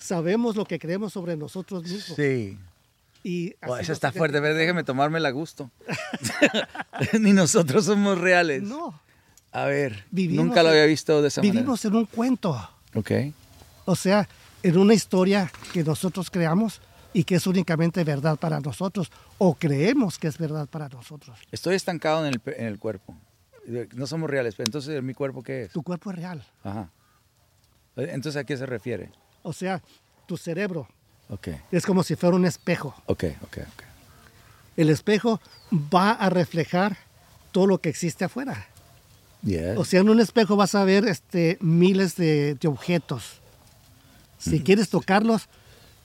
Sabemos 0.05 0.55
lo 0.55 0.65
que 0.65 0.77
creemos 0.79 1.13
sobre 1.13 1.35
nosotros 1.35 1.83
mismos. 1.83 2.15
Sí. 2.15 2.57
Y 3.23 3.55
Oh, 3.65 3.75
nos 3.77 3.89
está 3.89 4.11
fuerte. 4.11 4.37
A 4.37 4.41
ver, 4.41 4.55
déjeme 4.55 4.83
tomármela 4.83 5.29
a 5.29 5.31
gusto. 5.31 5.71
Ni 7.19 7.33
nosotros 7.33 7.85
somos 7.85 8.19
reales. 8.19 8.61
No, 8.61 8.99
A 9.51 9.65
ver, 9.65 10.05
Vivimos 10.11 10.45
nunca 10.45 10.61
lo 10.61 10.69
había 10.69 10.85
visto 10.85 11.21
de 11.21 11.29
esa 11.29 11.41
vivimos 11.41 11.83
en 11.85 11.95
un 11.95 12.05
cuento. 12.05 12.51
manera. 12.51 12.69
Ok. 12.93 13.11
O 13.85 13.95
sea, 13.95 14.27
en 14.61 14.77
una 14.77 14.93
historia 14.93 15.51
que 15.73 15.83
nosotros 15.83 16.29
creamos 16.29 16.81
y 17.13 17.23
que 17.23 17.35
es 17.35 17.47
únicamente 17.47 18.03
verdad 18.03 18.37
para 18.37 18.59
nosotros, 18.59 19.11
o 19.37 19.55
creemos 19.55 20.19
que 20.19 20.27
es 20.27 20.37
verdad 20.37 20.67
para 20.67 20.89
nosotros. 20.89 21.37
Estoy 21.51 21.75
estancado 21.75 22.25
en 22.27 22.33
el, 22.33 22.41
en 22.57 22.65
el 22.67 22.77
cuerpo. 22.77 23.15
No 23.95 24.05
somos 24.05 24.29
reales. 24.29 24.53
pero 24.55 24.67
Entonces, 24.67 25.01
¿mi 25.01 25.13
cuerpo 25.15 25.41
qué 25.41 25.63
es? 25.63 25.71
Tu 25.71 25.81
cuerpo 25.81 26.11
es 26.11 26.17
real. 26.17 26.45
Ajá. 26.63 26.89
Entonces, 27.95 28.39
¿a 28.39 28.43
qué 28.43 28.57
se 28.57 28.65
refiere? 28.65 29.09
O 29.45 29.53
sea, 29.53 29.81
tu 30.25 30.38
cerebro 30.38 30.88
Ok, 31.29 31.47
es 31.71 31.86
como 31.86 32.03
si 32.03 32.15
fuera 32.15 32.36
un 32.36 32.45
espejo. 32.45 32.93
ok, 33.05 33.23
ok, 33.43 33.58
ok. 33.58 33.84
El 34.77 34.89
espejo 34.89 35.39
va 35.71 36.12
a 36.12 36.29
reflejar 36.29 36.97
todo 37.51 37.65
lo 37.67 37.77
que 37.79 37.89
existe 37.89 38.25
afuera. 38.25 38.67
Yes. 39.43 39.77
O 39.77 39.86
sea, 39.86 40.01
en 40.01 40.10
un 40.10 40.19
espejo 40.19 40.55
vas 40.55 40.75
a 40.75 40.84
ver 40.84 41.08
este, 41.08 41.58
miles 41.62 42.15
de, 42.15 42.55
de 42.55 42.67
objetos. 42.67 43.39
Si 44.39 44.62
quieres 44.62 44.89
tocarlos, 44.89 45.47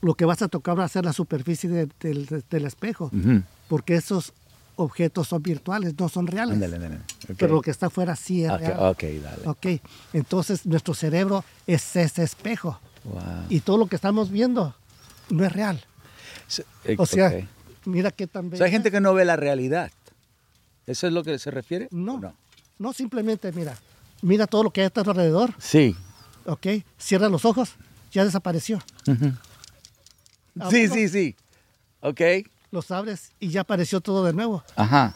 lo 0.03 0.14
que 0.14 0.24
vas 0.24 0.40
a 0.42 0.48
tocar 0.48 0.79
va 0.79 0.85
a 0.85 0.88
ser 0.88 1.05
la 1.05 1.12
superficie 1.12 1.68
de- 1.68 1.88
del- 2.00 2.44
del 2.48 2.64
espejo, 2.66 3.07
Ujú. 3.12 3.42
porque 3.68 3.96
esos 3.96 4.33
objetos 4.76 5.29
son 5.29 5.42
virtuales, 5.42 5.94
no 5.98 6.09
son 6.09 6.26
reales. 6.26 6.59
Pero 7.37 7.55
lo 7.57 7.61
que 7.62 7.70
está 7.70 7.87
afuera 7.87 8.16
sí 8.16 8.44
es 8.44 8.53
real. 8.59 8.79
ok, 8.79 9.03
dale. 9.22 9.42
Ok, 9.48 9.66
entonces 10.14 10.64
nuestro 10.64 10.94
cerebro 10.94 11.44
es 11.66 11.96
ese 11.96 12.22
espejo 12.22 12.79
Wow. 13.04 13.22
y 13.48 13.60
todo 13.60 13.78
lo 13.78 13.86
que 13.86 13.96
estamos 13.96 14.30
viendo 14.30 14.74
no 15.30 15.44
es 15.44 15.52
real. 15.52 15.82
So- 16.46 16.62
eh, 16.84 16.96
O 16.98 17.06
sea, 17.06 17.32
mira 17.84 18.10
qué 18.10 18.26
tan 18.26 18.52
O 18.52 18.56
sea, 18.56 18.66
hay 18.66 18.72
gente 18.72 18.90
que 18.90 19.00
no 19.00 19.14
ve 19.14 19.24
la 19.24 19.36
realidad. 19.36 19.90
¿Eso 20.86 21.06
es 21.06 21.12
lo 21.12 21.22
que 21.24 21.38
se 21.38 21.50
refiere? 21.50 21.88
No, 21.92 22.14
¿O 22.16 22.34
no, 22.78 22.92
simplemente 22.92 23.52
mira, 23.52 23.76
mira 24.22 24.46
todo 24.46 24.64
lo 24.64 24.70
que 24.70 24.80
hay 24.82 24.86
a 24.88 24.90
tu 24.90 25.00
alrededor, 25.00 25.54
Sí. 25.58 25.94
ok, 26.46 26.66
cierra 26.98 27.28
los 27.28 27.44
ojos, 27.44 27.74
ya 28.12 28.24
desapareció. 28.24 28.80
Sí, 30.70 30.88
sí, 30.88 31.08
sí. 31.08 31.36
Ok. 32.00 32.20
Los 32.70 32.90
abres 32.90 33.32
y 33.40 33.48
ya 33.48 33.62
apareció 33.62 34.00
todo 34.00 34.24
de 34.24 34.32
nuevo. 34.32 34.62
Ajá. 34.76 35.14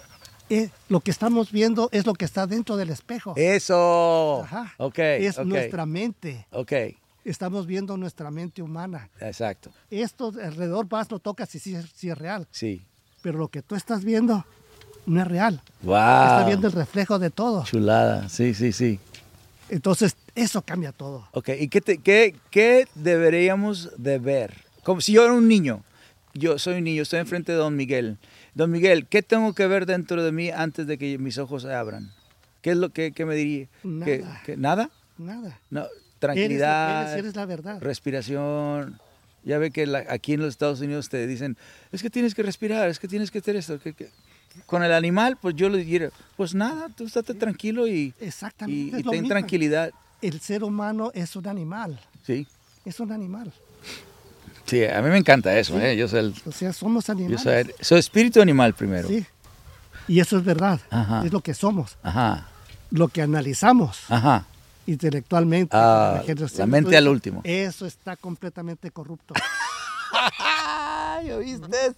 Eh, 0.51 0.70
lo 0.88 1.01
que 1.01 1.11
estamos 1.11 1.51
viendo 1.51 1.88
es 1.92 2.05
lo 2.07 2.14
que 2.14 2.25
está 2.25 2.47
dentro 2.47 2.77
del 2.77 2.90
espejo. 2.90 3.33
Eso. 3.37 4.42
Ajá. 4.44 4.75
Ok. 4.79 4.99
es 4.99 5.38
nuestra 5.44 5.87
mente. 5.87 6.47
Ok. 6.51 6.73
Estamos 7.25 7.67
viendo 7.67 7.97
nuestra 7.97 8.31
mente 8.31 8.61
humana. 8.63 9.09
Exacto. 9.21 9.71
Esto 9.91 10.31
de 10.31 10.45
alrededor 10.45 10.89
vas, 10.89 11.11
lo 11.11 11.19
tocas 11.19 11.55
y 11.55 11.59
sí, 11.59 11.75
es- 11.75 11.91
sí 11.95 12.11
es 12.11 12.19
real. 12.19 12.47
Sí. 12.51 12.83
Pero 13.23 13.39
lo 13.39 13.49
que 13.49 13.63
tú 13.63 13.75
estás 13.75 14.05
viendo 14.05 14.45
no 15.07 15.21
es 15.23 15.27
real. 15.27 15.63
Wow. 15.83 15.95
Está 15.97 16.45
viendo 16.47 16.67
el 16.67 16.73
reflejo 16.75 17.19
de 17.19 17.31
todo. 17.31 17.65
Chulada. 17.65 18.29
Sí, 18.29 18.53
sí, 18.55 18.73
sí. 18.73 19.01
Entonces, 19.71 20.17
eso 20.35 20.61
cambia 20.63 20.93
todo. 20.93 21.27
Ok. 21.33 21.49
¿Y 21.59 21.69
qué, 21.69 21.81
te- 21.81 21.99
qué, 21.99 22.37
qué 22.51 22.87
deberíamos 22.95 23.91
de 23.97 24.19
ver? 24.19 24.55
Como 24.83 25.01
si 25.01 25.13
yo 25.13 25.25
era 25.25 25.33
un 25.33 25.49
niño. 25.49 25.83
Yo 26.35 26.59
soy 26.59 26.75
un 26.79 26.85
niño, 26.85 27.03
estoy 27.03 27.21
enfrente 27.21 27.53
de 27.53 27.59
Don 27.59 27.77
Miguel. 27.77 28.19
Don 28.55 28.71
Miguel, 28.71 29.07
¿qué 29.07 29.23
tengo 29.23 29.55
que 29.55 29.67
ver 29.67 29.87
dentro 29.87 30.23
de 30.23 30.33
mí 30.33 30.51
antes 30.51 30.87
de 30.87 30.99
que 30.99 31.17
mis 31.17 31.39
ojos 31.39 31.63
se 31.63 31.73
abran? 31.73 32.11
¿Qué 32.61 32.73
es 32.73 32.77
lo 32.77 32.91
que, 32.91 33.13
que 33.13 33.25
me 33.25 33.35
diría? 33.37 33.67
¿Que- 34.05 34.19
Nada. 34.19 34.43
que- 34.45 34.57
¿Nada? 34.57 34.91
Nada. 35.17 35.61
No, 35.71 35.87
tranquilidad. 36.27 37.13
eres, 37.13 37.19
eres 37.25 37.37
la 37.37 37.47
verdad. 37.47 37.81
respiración. 37.81 38.99
Ya 39.45 39.59
ve 39.59 39.71
que 39.71 39.87
la- 39.87 40.05
aquí 40.09 40.33
en 40.35 40.41
los 40.41 40.49
Estados 40.51 40.81
Unidos 40.81 41.09
te 41.11 41.27
dicen, 41.27 41.57
es 41.93 42.01
que 42.03 42.09
tienes 42.11 42.35
que 42.35 42.43
respirar, 42.43 42.89
es 42.89 42.99
que 42.99 43.09
tienes 43.09 43.31
que 43.31 43.39
hacer 43.39 43.57
esto. 43.57 43.79
que- 43.79 43.93
que-". 43.93 44.09
Con 44.67 44.83
el 44.85 44.93
animal, 44.93 45.37
pues 45.41 45.55
yo 45.57 45.69
le 45.69 45.85
diría, 45.85 46.11
pues 46.37 46.55
nada, 46.55 46.89
tú 46.89 47.05
estate 47.07 47.35
tranquilo 47.35 47.87
y, 47.89 48.15
Exactamente. 48.21 49.01
y, 49.01 49.03
ten 49.03 49.11
mismo. 49.13 49.29
tranquilidad. 49.29 49.91
El 50.23 50.41
ser 50.41 50.63
humano 50.65 51.11
es 51.15 51.35
un 51.37 51.47
animal. 51.49 52.01
Sí, 52.25 52.47
Es 52.87 53.01
un 53.01 53.13
animal. 53.13 53.53
sí, 54.65 54.85
a 54.85 55.03
mí 55.03 55.11
me 55.11 55.19
encanta 55.19 55.59
eso, 55.59 55.79
¿eh? 55.81 55.97
Yo 55.97 56.09
soy, 56.09 56.21
el- 56.21 56.35
O 56.47 56.53
sea, 56.53 56.73
somos 56.73 57.07
yo 57.07 57.13
animales. 57.13 57.43
soy, 57.43 57.71
soy 57.81 57.99
espíritu 57.99 58.41
animal 58.41 58.73
primero. 58.75 59.09
Sí. 59.09 59.27
Y 60.09 60.21
eso 60.21 60.37
es 60.39 60.45
verdad. 60.45 60.81
Ajá. 60.91 61.23
Es 61.27 61.33
lo 61.33 61.41
que 61.41 61.53
somos. 61.55 61.97
Ajá, 62.03 62.49
Lo 62.91 63.09
que 63.09 63.23
analizamos 63.23 64.03
ajá. 64.09 64.47
Intelectualmente. 64.87 65.77
Ah, 65.77 66.23
la 66.57 66.66
mente 66.66 66.97
al 66.97 67.09
último. 67.09 67.40
Eso 67.44 67.87
está 67.87 68.16
completamente 68.16 68.90
corrupto. 68.90 69.35
¿Ya 71.25 71.37
viste? 71.38 71.94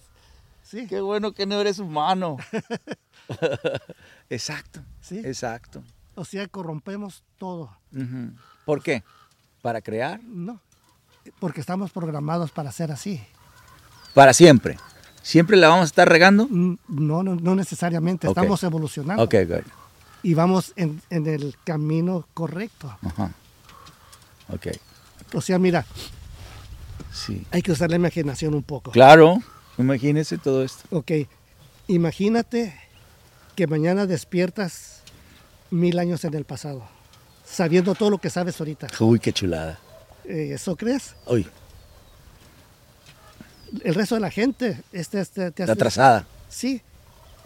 Sí. 0.63 0.87
Qué 0.87 0.99
bueno 1.01 1.31
que 1.33 1.45
no 1.45 1.59
eres 1.59 1.79
humano. 1.79 2.37
exacto, 4.29 4.81
Sí. 5.01 5.19
exacto. 5.23 5.83
O 6.15 6.25
sea, 6.25 6.47
corrompemos 6.47 7.23
todo. 7.37 7.77
Ujú. 7.95 8.31
¿Por 8.65 8.81
qué? 8.81 9.03
¿Para 9.61 9.81
crear? 9.81 10.21
No. 10.23 10.59
Porque 11.39 11.61
estamos 11.61 11.91
programados 11.91 12.51
para 12.51 12.71
ser 12.71 12.91
así. 12.91 13.21
Para 14.13 14.33
siempre. 14.33 14.77
¿Siempre 15.21 15.57
la 15.57 15.67
vamos 15.67 15.83
a 15.83 15.85
estar 15.87 16.09
regando? 16.09 16.47
Mm, 16.49 16.77
No, 16.87 17.21
no, 17.21 17.35
no 17.35 17.55
necesariamente. 17.55 18.27
Estamos 18.27 18.63
evolucionando. 18.63 19.23
Ok, 19.23 19.35
good. 19.47 19.63
Y 20.23 20.33
vamos 20.33 20.73
en, 20.75 21.01
en 21.09 21.27
el 21.27 21.55
camino 21.63 22.27
correcto. 22.33 22.95
Ajá. 23.01 23.31
Ok. 24.49 24.67
O 25.33 25.41
sea, 25.41 25.59
mira, 25.59 25.85
Sí. 27.13 27.45
hay 27.51 27.61
que 27.61 27.71
usar 27.71 27.89
la 27.89 27.95
imaginación 27.95 28.53
un 28.53 28.63
poco. 28.63 28.91
Claro. 28.91 29.41
Imagínese 29.77 30.37
todo 30.37 30.63
esto. 30.63 30.83
Ok, 30.95 31.11
imagínate 31.87 32.73
que 33.55 33.67
mañana 33.67 34.05
despiertas 34.05 35.01
mil 35.69 35.99
años 35.99 36.23
en 36.25 36.33
el 36.33 36.45
pasado, 36.45 36.83
sabiendo 37.45 37.93
todo 37.95 38.09
lo 38.09 38.17
que 38.17 38.29
sabes 38.29 38.59
ahorita. 38.59 38.87
Uy, 38.99 39.19
qué 39.19 39.31
chulada. 39.33 39.79
Eh, 40.25 40.51
¿Eso 40.53 40.75
crees? 40.75 41.15
Uy, 41.25 41.47
El 43.83 43.95
resto 43.95 44.15
de 44.15 44.21
la 44.21 44.31
gente 44.31 44.81
este, 44.91 45.19
este, 45.19 45.51
te 45.51 45.65
la 45.65 45.73
hace- 45.73 45.79
trazada. 45.79 46.25
Sí, 46.49 46.81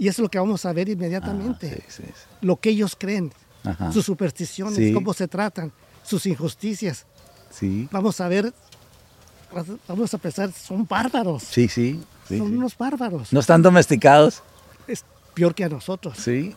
y 0.02 0.08
eso 0.08 0.22
es 0.22 0.24
lo 0.24 0.30
que 0.30 0.40
vamos 0.40 0.66
a 0.66 0.74
ver 0.74 0.88
Ah, 0.88 0.92
inmediatamente. 0.94 1.84
sí, 1.88 2.02
sí. 2.02 2.10
Lo 2.42 2.56
que 2.56 2.72
ellos 2.72 2.96
creen, 2.98 3.32
Ajá. 3.64 3.92
sus 3.92 4.04
supersticiones, 4.04 4.92
cómo 4.96 5.14
se 5.14 5.28
tratan, 5.28 5.72
sus 6.04 6.26
injusticias. 6.26 7.06
Vamos 7.92 8.20
a 8.20 8.28
ver, 8.28 8.52
vamos 9.88 10.12
a 10.12 10.18
pensar, 10.18 10.52
son 10.54 10.88
bárbaros. 10.88 11.44
Sí, 11.44 11.68
sí. 11.68 12.02
son 12.28 12.58
unos 12.58 12.76
bárbaros. 12.76 13.32
No 13.32 13.40
están 13.42 13.62
domesticados. 13.62 14.42
Es 14.88 15.06
peor 15.36 15.54
que 15.54 15.66
a 15.66 15.70
nosotros. 15.70 16.18
Sí. 16.18 16.56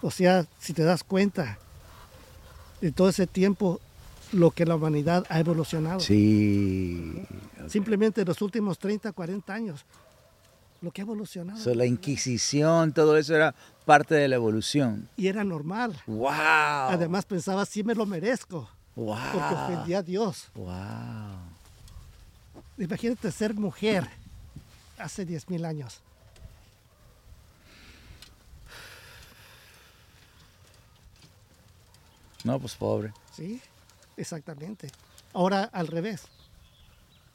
O 0.00 0.10
sea, 0.10 0.44
si 0.58 0.72
te 0.72 0.82
das 0.82 1.04
cuenta, 1.04 1.58
de 2.80 2.90
todo 2.90 3.08
ese 3.08 3.28
tiempo, 3.28 3.78
lo 4.32 4.50
que 4.50 4.64
la 4.66 4.74
humanidad 4.74 5.24
ha 5.28 5.38
evolucionado. 5.38 6.00
Sí. 6.00 7.24
Simplemente 7.68 8.22
en 8.22 8.26
los 8.26 8.42
últimos 8.42 8.80
30, 8.80 9.12
40 9.12 9.54
años, 9.54 9.84
lo 10.82 10.90
que 10.90 11.00
ha 11.00 11.04
evolucionado. 11.04 11.58
So, 11.58 11.74
la 11.74 11.86
Inquisición, 11.86 12.92
todo 12.92 13.16
eso 13.16 13.34
era 13.34 13.54
parte 13.86 14.14
de 14.14 14.28
la 14.28 14.36
evolución. 14.36 15.08
y 15.16 15.28
era 15.28 15.42
normal. 15.44 16.00
¡Wow! 16.06 16.28
Además 16.28 17.24
pensaba, 17.24 17.64
sí 17.64 17.82
me 17.82 17.94
lo 17.94 18.04
merezco, 18.04 18.68
¡Wow! 18.94 19.16
porque 19.32 19.54
ofendí 19.54 19.94
a 19.94 20.02
Dios. 20.02 20.48
¡Wow! 20.54 20.70
Imagínate 22.78 23.30
ser 23.30 23.54
mujer 23.54 24.08
hace 24.98 25.24
10 25.24 25.48
mil 25.50 25.64
años. 25.64 26.00
No, 32.44 32.58
pues 32.58 32.74
pobre. 32.74 33.12
Sí, 33.34 33.60
exactamente. 34.16 34.90
Ahora 35.32 35.64
al 35.72 35.86
revés. 35.86 36.22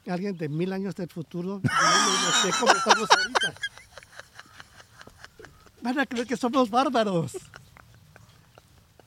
Alguien 0.06 0.36
de 0.38 0.48
mil 0.48 0.72
años 0.72 0.94
del 0.94 1.08
futuro, 1.08 1.60
no, 1.64 2.32
sé 2.42 2.50
cómo 2.58 2.72
estamos 2.72 3.08
ahorita. 3.10 3.54
Van 5.82 5.98
a 5.98 6.06
creer 6.06 6.26
que 6.26 6.36
somos 6.36 6.70
bárbaros. 6.70 7.36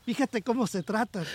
Fíjate 0.05 0.41
cómo 0.41 0.67
se 0.67 0.83
tratan. 0.83 1.25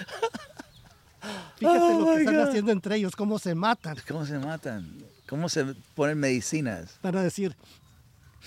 Fíjate 1.57 1.79
Oh, 1.79 2.01
lo 2.01 2.07
que 2.15 2.21
están 2.21 2.35
God. 2.37 2.49
haciendo 2.49 2.73
entre 2.73 2.97
ellos, 2.97 3.17
cómo 3.17 3.39
se 3.39 3.55
matan. 3.55 3.97
¿Cómo 4.07 4.25
se 4.25 4.39
matan? 4.39 5.05
¿Cómo 5.29 5.49
se 5.49 5.65
ponen 5.95 6.19
medicinas? 6.19 6.99
Van 7.03 7.17
a 7.17 7.23
decir, 7.23 7.57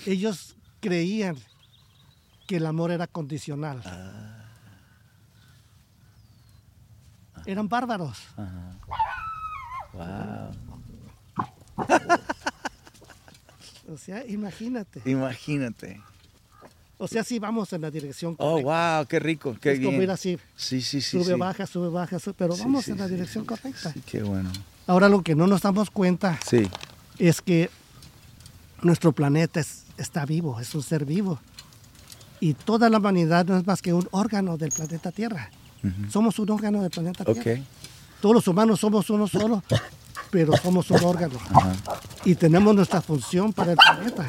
ellos 0.06 0.56
creían 0.80 1.36
que 2.46 2.56
el 2.56 2.64
amor 2.66 2.90
era 2.90 3.06
condicional. 3.06 3.82
Eran 7.46 7.68
bárbaros. 7.68 8.18
Wow. 9.92 10.69
O 13.92 13.96
sea, 13.98 14.24
imagínate. 14.26 15.02
Imagínate. 15.04 16.00
O 16.98 17.08
sea, 17.08 17.24
sí 17.24 17.38
vamos 17.38 17.72
en 17.72 17.80
la 17.80 17.90
dirección 17.90 18.34
Oh, 18.38 18.52
correcta. 18.62 18.96
wow, 18.98 19.06
qué 19.06 19.18
rico, 19.20 19.56
qué 19.60 19.72
es 19.72 19.78
bien. 19.78 19.90
como 19.90 20.02
ir 20.02 20.10
así, 20.10 20.38
Sí, 20.54 20.82
sí, 20.82 21.00
sí. 21.00 21.18
sube, 21.18 21.32
sí. 21.32 21.38
baja, 21.38 21.66
sube, 21.66 21.88
baja, 21.88 22.18
sube, 22.18 22.34
pero 22.36 22.54
Sí, 22.54 22.60
vamos 22.62 22.84
sí, 22.84 22.90
en 22.92 22.98
la 22.98 23.08
dirección 23.08 23.44
correcta. 23.46 23.92
Sí, 23.92 24.02
qué 24.04 24.22
bueno. 24.22 24.50
Ahora 24.86 25.08
lo 25.08 25.22
que 25.22 25.34
no 25.34 25.46
nos 25.46 25.62
damos 25.62 25.90
cuenta 25.90 26.38
es 27.18 27.40
que 27.40 27.70
nuestro 28.82 29.12
planeta 29.12 29.60
es- 29.60 29.84
está 29.96 30.26
vivo, 30.26 30.60
es 30.60 30.74
un 30.74 30.82
ser 30.82 31.04
vivo. 31.06 31.40
Y 32.38 32.54
toda 32.54 32.88
la 32.90 32.98
humanidad 32.98 33.46
no 33.46 33.56
es 33.56 33.66
más 33.66 33.80
que 33.82 33.92
un 33.92 34.06
órgano 34.12 34.56
del 34.58 34.70
planeta 34.70 35.10
Tierra. 35.10 35.50
Somos 36.10 36.38
un 36.38 36.50
órgano 36.50 36.82
del 36.82 36.90
planeta. 36.90 37.24
Tierra. 37.24 37.62
Todos 38.20 38.34
los 38.34 38.48
humanos 38.48 38.80
somos 38.80 39.08
uno 39.08 39.26
solo, 39.26 39.62
pero 40.30 40.56
somos 40.56 40.90
un 40.90 41.02
órgano. 41.04 41.38
Ajá. 41.52 41.72
Y 42.24 42.34
tenemos 42.34 42.74
nuestra 42.74 43.00
función 43.00 43.52
para 43.52 43.72
el 43.72 43.76
planeta. 43.78 44.26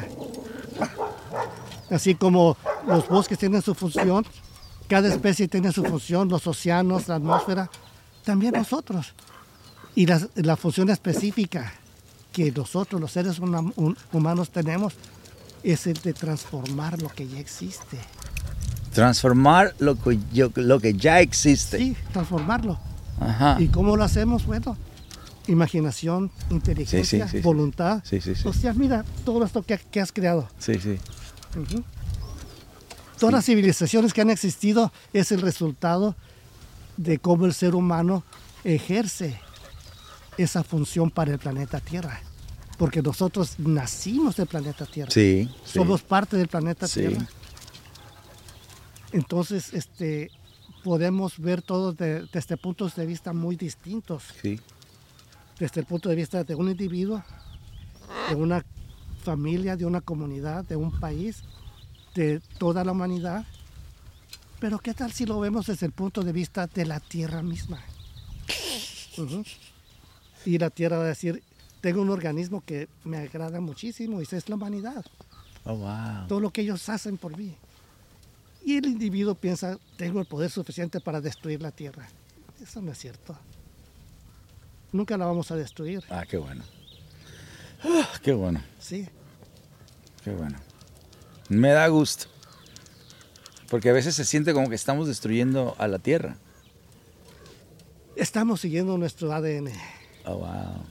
Así 1.90 2.14
como 2.14 2.56
los 2.86 3.06
bosques 3.08 3.38
tienen 3.38 3.62
su 3.62 3.74
función, 3.74 4.24
cada 4.88 5.08
especie 5.08 5.48
tiene 5.48 5.72
su 5.72 5.84
función, 5.84 6.28
los 6.28 6.46
océanos, 6.46 7.08
la 7.08 7.16
atmósfera, 7.16 7.70
también 8.24 8.54
nosotros. 8.54 9.14
Y 9.94 10.06
la, 10.06 10.26
la 10.36 10.56
función 10.56 10.88
específica 10.90 11.72
que 12.32 12.50
nosotros, 12.50 13.00
los 13.00 13.12
seres 13.12 13.38
huma- 13.40 13.72
hum- 13.76 13.94
humanos, 14.12 14.50
tenemos 14.50 14.94
es 15.62 15.86
el 15.86 15.94
de 16.00 16.14
transformar 16.14 17.00
lo 17.02 17.08
que 17.10 17.28
ya 17.28 17.38
existe. 17.38 17.98
Transformar 18.94 19.74
lo 19.78 19.96
que, 19.98 20.18
yo- 20.32 20.50
lo 20.54 20.80
que 20.80 20.94
ya 20.94 21.20
existe. 21.20 21.78
Sí, 21.78 21.96
transformarlo. 22.12 22.78
Ajá. 23.20 23.56
¿Y 23.60 23.68
cómo 23.68 23.96
lo 23.96 24.04
hacemos? 24.04 24.46
Bueno, 24.46 24.76
imaginación, 25.46 26.30
inteligencia, 26.50 27.26
sí, 27.28 27.38
sí. 27.38 27.42
voluntad. 27.42 28.02
Sí, 28.04 28.20
sí, 28.20 28.34
sí. 28.34 28.46
O 28.46 28.52
sea, 28.52 28.72
mira 28.74 29.04
todo 29.24 29.44
esto 29.44 29.62
que, 29.62 29.78
que 29.78 30.00
has 30.00 30.12
creado. 30.12 30.48
Sí, 30.58 30.74
sí. 30.74 30.98
Todas 33.18 33.32
las 33.34 33.44
civilizaciones 33.44 34.12
que 34.12 34.20
han 34.20 34.30
existido 34.30 34.92
es 35.12 35.30
el 35.32 35.40
resultado 35.42 36.16
de 36.96 37.18
cómo 37.18 37.46
el 37.46 37.54
ser 37.54 37.74
humano 37.74 38.24
ejerce 38.64 39.38
esa 40.38 40.62
función 40.64 41.10
para 41.10 41.32
el 41.32 41.38
planeta 41.38 41.80
Tierra. 41.80 42.20
Porque 42.78 43.02
nosotros 43.02 43.58
nacimos 43.58 44.36
del 44.36 44.46
planeta 44.46 44.86
Tierra. 44.86 45.10
Sí. 45.12 45.48
Somos 45.64 46.02
parte 46.02 46.36
del 46.36 46.48
planeta. 46.48 46.88
Tierra. 46.88 47.26
Entonces, 49.12 49.72
este, 49.74 50.30
podemos 50.82 51.38
ver 51.38 51.62
todo 51.62 51.92
de- 51.92 52.26
desde 52.32 52.56
puntos 52.56 52.96
de 52.96 53.06
vista 53.06 53.32
muy 53.32 53.56
distintos. 53.56 54.24
Sí. 54.40 54.58
Desde 55.58 55.80
el 55.80 55.86
punto 55.86 56.08
de 56.08 56.16
vista 56.16 56.44
de 56.44 56.54
un 56.54 56.68
individuo, 56.68 57.22
de 58.28 58.34
una 58.34 58.64
familia, 59.22 59.76
de 59.76 59.86
una 59.86 60.00
comunidad, 60.00 60.64
de 60.64 60.76
un 60.76 60.98
país, 60.98 61.42
de 62.14 62.40
toda 62.58 62.84
la 62.84 62.92
humanidad. 62.92 63.44
Pero 64.60 64.78
¿qué 64.78 64.94
tal 64.94 65.12
si 65.12 65.26
lo 65.26 65.40
vemos 65.40 65.66
desde 65.66 65.86
el 65.86 65.92
punto 65.92 66.22
de 66.22 66.32
vista 66.32 66.66
de 66.66 66.86
la 66.86 67.00
Tierra 67.00 67.42
misma? 67.42 67.80
Y 70.44 70.58
la 70.58 70.70
Tierra 70.70 70.98
va 70.98 71.04
a 71.04 71.08
decir, 71.08 71.42
tengo 71.80 72.00
un 72.02 72.10
organismo 72.10 72.62
que 72.64 72.88
me 73.04 73.18
agrada 73.18 73.60
muchísimo 73.60 74.20
y 74.20 74.26
es 74.30 74.48
la 74.48 74.54
humanidad 74.56 75.04
Oh, 75.64 75.76
wow. 75.76 76.26
todo 76.26 76.40
lo 76.40 76.50
que 76.50 76.62
ellos 76.62 76.88
hacen 76.88 77.16
por 77.16 77.36
mí. 77.36 77.54
Y 78.64 78.76
el 78.76 78.86
individuo 78.86 79.34
piensa, 79.34 79.78
tengo 79.96 80.20
el 80.20 80.26
poder 80.26 80.50
suficiente 80.50 81.00
para 81.00 81.20
destruir 81.20 81.62
la 81.62 81.70
tierra. 81.70 82.08
Eso 82.60 82.80
no 82.80 82.92
es 82.92 82.98
cierto. 82.98 83.36
Nunca 84.92 85.16
la 85.16 85.26
vamos 85.26 85.50
a 85.50 85.56
destruir, 85.56 86.02
Ah, 86.10 86.24
qué 86.28 86.36
bueno. 86.36 86.62
Ah, 87.84 88.08
qué 88.22 88.32
bueno, 88.32 88.62
sí. 88.78 89.08
qué 90.22 90.30
bueno. 90.30 90.58
Me 91.48 91.70
da 91.70 91.88
gusto. 91.88 92.26
Porque 93.70 93.88
a 93.90 93.92
veces 93.92 94.14
se 94.14 94.24
siente 94.24 94.52
como 94.52 94.68
que 94.68 94.74
estamos 94.74 95.08
destruyendo 95.08 95.74
a 95.78 95.88
la 95.88 95.98
tierra. 95.98 96.36
Estamos 98.16 98.60
siguiendo 98.60 98.98
nuestro 98.98 99.32
ADN 99.32 99.70
Oh, 100.26 100.36
wow. 100.36 100.84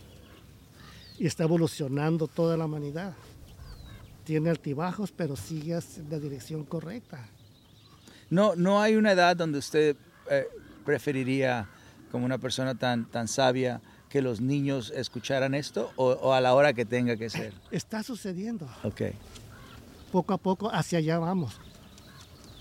y 1.19 1.27
está 1.27 1.43
evolucionando 1.43 2.27
toda 2.27 2.57
la 2.57 2.65
humanidad. 2.65 3.13
Tiene 4.25 4.49
altibajos, 4.49 5.11
pero 5.11 5.35
sigue 5.35 5.75
en 5.75 6.09
la 6.09 6.19
dirección 6.19 6.65
correcta. 6.65 7.27
No, 8.29 8.55
no 8.55 8.81
hay 8.81 8.95
una 8.95 9.11
edad 9.11 9.35
donde 9.35 9.59
usted 9.59 9.95
eh, 10.29 10.47
preferiría, 10.85 11.67
como 12.11 12.25
una 12.25 12.37
persona 12.39 12.75
tan, 12.75 13.05
tan 13.05 13.27
sabia, 13.27 13.81
que 14.11 14.21
los 14.21 14.41
niños 14.41 14.91
escucharan 14.95 15.53
esto 15.55 15.91
o, 15.95 16.09
o 16.11 16.33
a 16.33 16.41
la 16.41 16.53
hora 16.53 16.73
que 16.73 16.85
tenga 16.85 17.15
que 17.15 17.29
ser. 17.29 17.53
Está 17.71 18.03
sucediendo. 18.03 18.67
Ok. 18.83 19.01
Poco 20.11 20.33
a 20.33 20.37
poco 20.37 20.69
hacia 20.73 20.99
allá 20.99 21.17
vamos. 21.19 21.57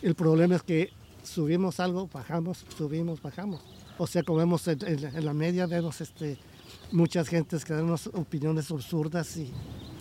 El 0.01 0.15
problema 0.15 0.55
es 0.57 0.63
que 0.63 0.93
subimos 1.25 1.81
algo, 1.81 2.09
bajamos, 2.13 2.65
subimos, 2.79 3.21
bajamos. 3.21 3.61
O 3.99 4.07
sea, 4.07 4.23
como 4.23 4.39
vemos 4.39 4.67
en, 4.69 4.79
en- 4.87 5.05
en 5.17 5.25
la 5.25 5.35
media, 5.35 5.67
vemos 5.67 6.01
este, 6.01 6.39
muchas 6.93 7.29
gentes 7.29 7.65
que 7.65 7.75
dan 7.75 7.85
unas 7.85 8.07
opiniones 8.07 8.71
absurdas 8.71 9.37
y... 9.37 9.43
y- 9.43 9.53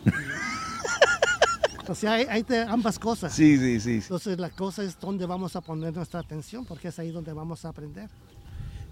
o 1.90 1.96
sea, 1.96 2.14
hay, 2.14 2.26
hay 2.30 2.44
de 2.44 2.62
ambas 2.62 3.00
cosas. 3.00 3.34
Sí, 3.34 3.58
sí, 3.58 3.80
sí. 3.80 3.94
Entonces 3.96 4.40
la 4.40 4.52
cosa 4.52 4.84
es 4.84 5.00
dónde 5.00 5.26
vamos 5.26 5.56
a 5.56 5.62
poner 5.62 5.94
nuestra 5.96 6.20
atención, 6.20 6.64
porque 6.66 6.90
es 6.90 7.00
ahí 7.00 7.10
donde 7.12 7.34
vamos 7.34 7.66
a 7.66 7.70
aprender. 7.70 8.10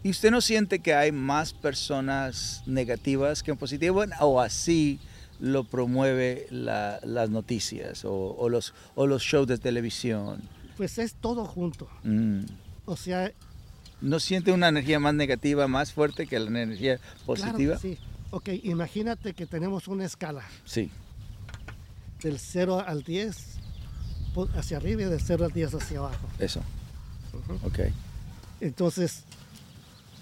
¿Y 0.07 0.11
usted 0.11 0.31
no 0.31 0.39
siente 0.39 0.79
que 0.79 0.93
hay 0.93 1.11
más 1.11 1.51
personas 1.51 2.63
negativas 2.65 3.43
que 3.43 3.53
positivas 3.55 4.07
o 4.21 4.39
así 4.39 5.01
lo 5.41 5.65
promueve 5.65 6.47
la- 6.49 7.01
las 7.03 7.29
noticias 7.29 8.05
o, 8.05 8.13
o 8.37 8.47
los, 8.47 8.73
o 8.95 9.05
los 9.05 9.21
shows 9.21 9.47
de 9.49 9.57
televisión? 9.57 10.41
Pues 10.77 10.97
es 10.97 11.13
todo 11.15 11.43
junto. 11.43 11.89
Mm. 12.03 12.43
O 12.85 12.95
sea, 12.95 13.33
¿No 13.99 14.21
siente 14.21 14.53
una 14.53 14.69
energía 14.69 14.97
más 14.97 15.13
negativa 15.13 15.67
más 15.67 15.91
fuerte 15.91 16.25
que 16.25 16.39
la 16.39 16.47
energía 16.47 16.99
claro, 16.99 17.25
positiva? 17.25 17.77
sí. 17.77 17.97
Ok, 18.31 18.47
imagínate 18.63 19.33
que 19.33 19.45
tenemos 19.45 19.89
una 19.89 20.05
escala. 20.05 20.43
sí. 20.63 20.89
del 22.23 22.39
0 22.39 22.81
al 22.87 23.03
10 23.03 23.35
po- 24.33 24.47
hacia 24.55 24.77
arriba 24.77 25.01
y 25.01 25.05
del 25.05 25.19
0 25.19 25.43
al 25.43 25.51
10 25.51 25.73
hacia 25.73 25.99
abajo. 25.99 26.27
Eso. 26.39 26.61
Ok. 27.63 27.79
Entonces, 28.61 29.23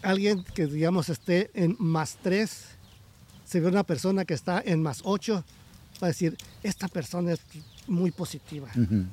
alguien 0.06 0.44
que 0.44 0.68
digamos 0.68 1.10
esté 1.10 1.50
en 1.54 1.76
más 1.80 2.18
3, 2.22 2.66
se 3.46 3.60
ve 3.60 3.68
una 3.68 3.84
persona 3.84 4.26
que 4.26 4.34
está 4.34 4.62
en 4.64 4.82
más 4.82 5.02
8, 5.04 5.44
va 6.02 6.08
a 6.08 6.08
decir, 6.08 6.38
esta 6.64 6.88
persona 6.88 7.34
es 7.34 7.40
muy 7.88 8.12
positiva. 8.12 8.70
Ujú. 8.76 9.06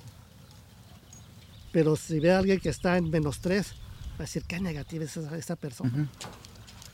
Pero 1.73 1.97
si 1.97 2.21
ve 2.21 2.33
a 2.33 2.39
alguien 2.39 2.61
que 2.61 2.69
está 2.69 2.97
en 2.99 3.11
menos 3.11 3.41
3, 3.41 3.73
va 4.13 4.17
a 4.19 4.23
decir, 4.23 4.45
qué 4.45 4.61
negativa 4.61 5.05
es 5.05 5.17
esa, 5.17 5.37
esa 5.37 5.57
persona. 5.57 5.91
Ujú. 5.91 6.07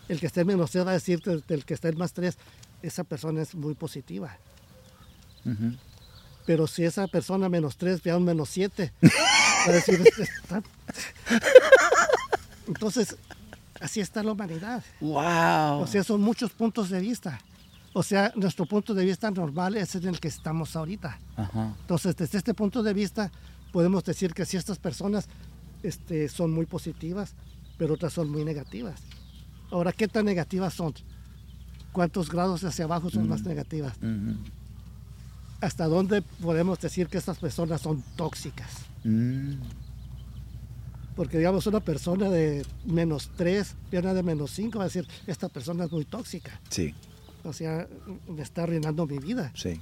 El 0.09 0.21
que 0.21 0.27
está 0.27 0.41
en 0.43 0.47
menos 0.47 0.71
3 0.71 0.87
va 0.87 0.91
a 0.91 0.95
decir 0.95 1.21
del, 1.21 1.45
del 1.47 1.65
que 1.65 1.75
está 1.75 1.89
en 1.89 1.99
más 1.99 2.13
3, 2.13 2.37
esa 2.83 3.05
persona 3.05 3.43
es 3.43 3.55
muy 3.55 3.75
positiva. 3.75 4.37
Ujú. 5.45 5.77
Pero 6.47 6.67
si 6.67 6.85
esa 6.85 7.07
persona 7.09 7.49
menos 7.49 7.77
3 7.77 8.03
ve 8.03 8.11
a 8.13 8.17
un 8.17 8.25
menos 8.25 8.49
7, 8.51 8.93
va 9.03 9.71
a 9.71 9.73
decir, 9.73 10.01
"Este 10.05 10.23
está-". 10.23 10.63
Entonces, 12.67 13.17
así 13.81 14.01
está 14.01 14.23
la 14.23 14.33
humanidad. 14.33 14.83
Wow. 15.01 15.83
O 15.83 15.87
sea, 15.87 16.05
son 16.05 16.21
muchos 16.21 16.51
puntos 16.53 16.91
de 16.91 17.01
vista. 17.01 17.38
O 17.93 18.03
sea, 18.03 18.33
nuestro 18.37 18.67
punto 18.67 18.95
de 18.95 19.05
vista 19.05 19.31
normal 19.31 19.77
es 19.77 19.95
en 19.95 20.07
el 20.07 20.21
que 20.21 20.29
estamos 20.29 20.77
ahorita. 20.77 21.19
Ajá. 21.37 21.75
Entonces, 21.81 22.17
desde 22.17 22.38
este 22.38 22.55
punto 22.55 22.83
de 22.83 22.93
vista, 22.93 23.31
podemos 23.73 24.05
decir 24.05 24.35
que 24.35 24.45
si 24.45 24.57
estas 24.57 24.79
personas 24.79 25.29
este, 25.83 26.29
son 26.29 26.53
muy 26.53 26.67
positivas, 26.67 27.35
pero 27.77 27.95
otras 27.95 28.12
son 28.12 28.31
muy 28.31 28.45
negativas. 28.45 29.01
Ahora, 29.71 29.93
¿qué 29.93 30.09
tan 30.09 30.25
negativas 30.25 30.75
son? 30.75 30.95
¿Cuántos 31.93 32.31
grados 32.31 32.62
hacia 32.64 32.85
abajo 32.85 33.11
son 33.11 33.29
más 33.29 33.43
negativas? 33.43 33.97
Ujú. 33.99 34.37
¿Hasta 35.61 35.87
dónde 35.87 36.23
podemos 36.23 36.79
decir 36.79 37.09
que 37.09 37.19
estas 37.19 37.38
personas 37.38 37.81
son 37.81 38.03
tóxicas? 38.17 38.71
Mm. 39.05 39.55
Porque, 41.19 41.37
digamos, 41.37 41.66
una 41.66 41.81
persona 41.81 42.31
de 42.31 42.64
menos 42.87 43.31
3 43.37 43.75
y 43.93 43.97
una 43.97 44.14
de 44.14 44.23
menos 44.23 44.53
5 44.53 44.79
va 44.79 44.85
a 44.85 44.87
decir, 44.87 45.07
esta 45.27 45.49
persona 45.49 45.85
es 45.87 45.91
muy 45.93 46.05
tóxica. 46.05 46.61
Sí, 46.71 46.95
O 47.43 47.53
sea, 47.53 47.89
me 48.29 48.41
está 48.43 48.62
arruinando 48.62 49.05
mi 49.07 49.19
vida. 49.19 49.53
sí. 49.55 49.81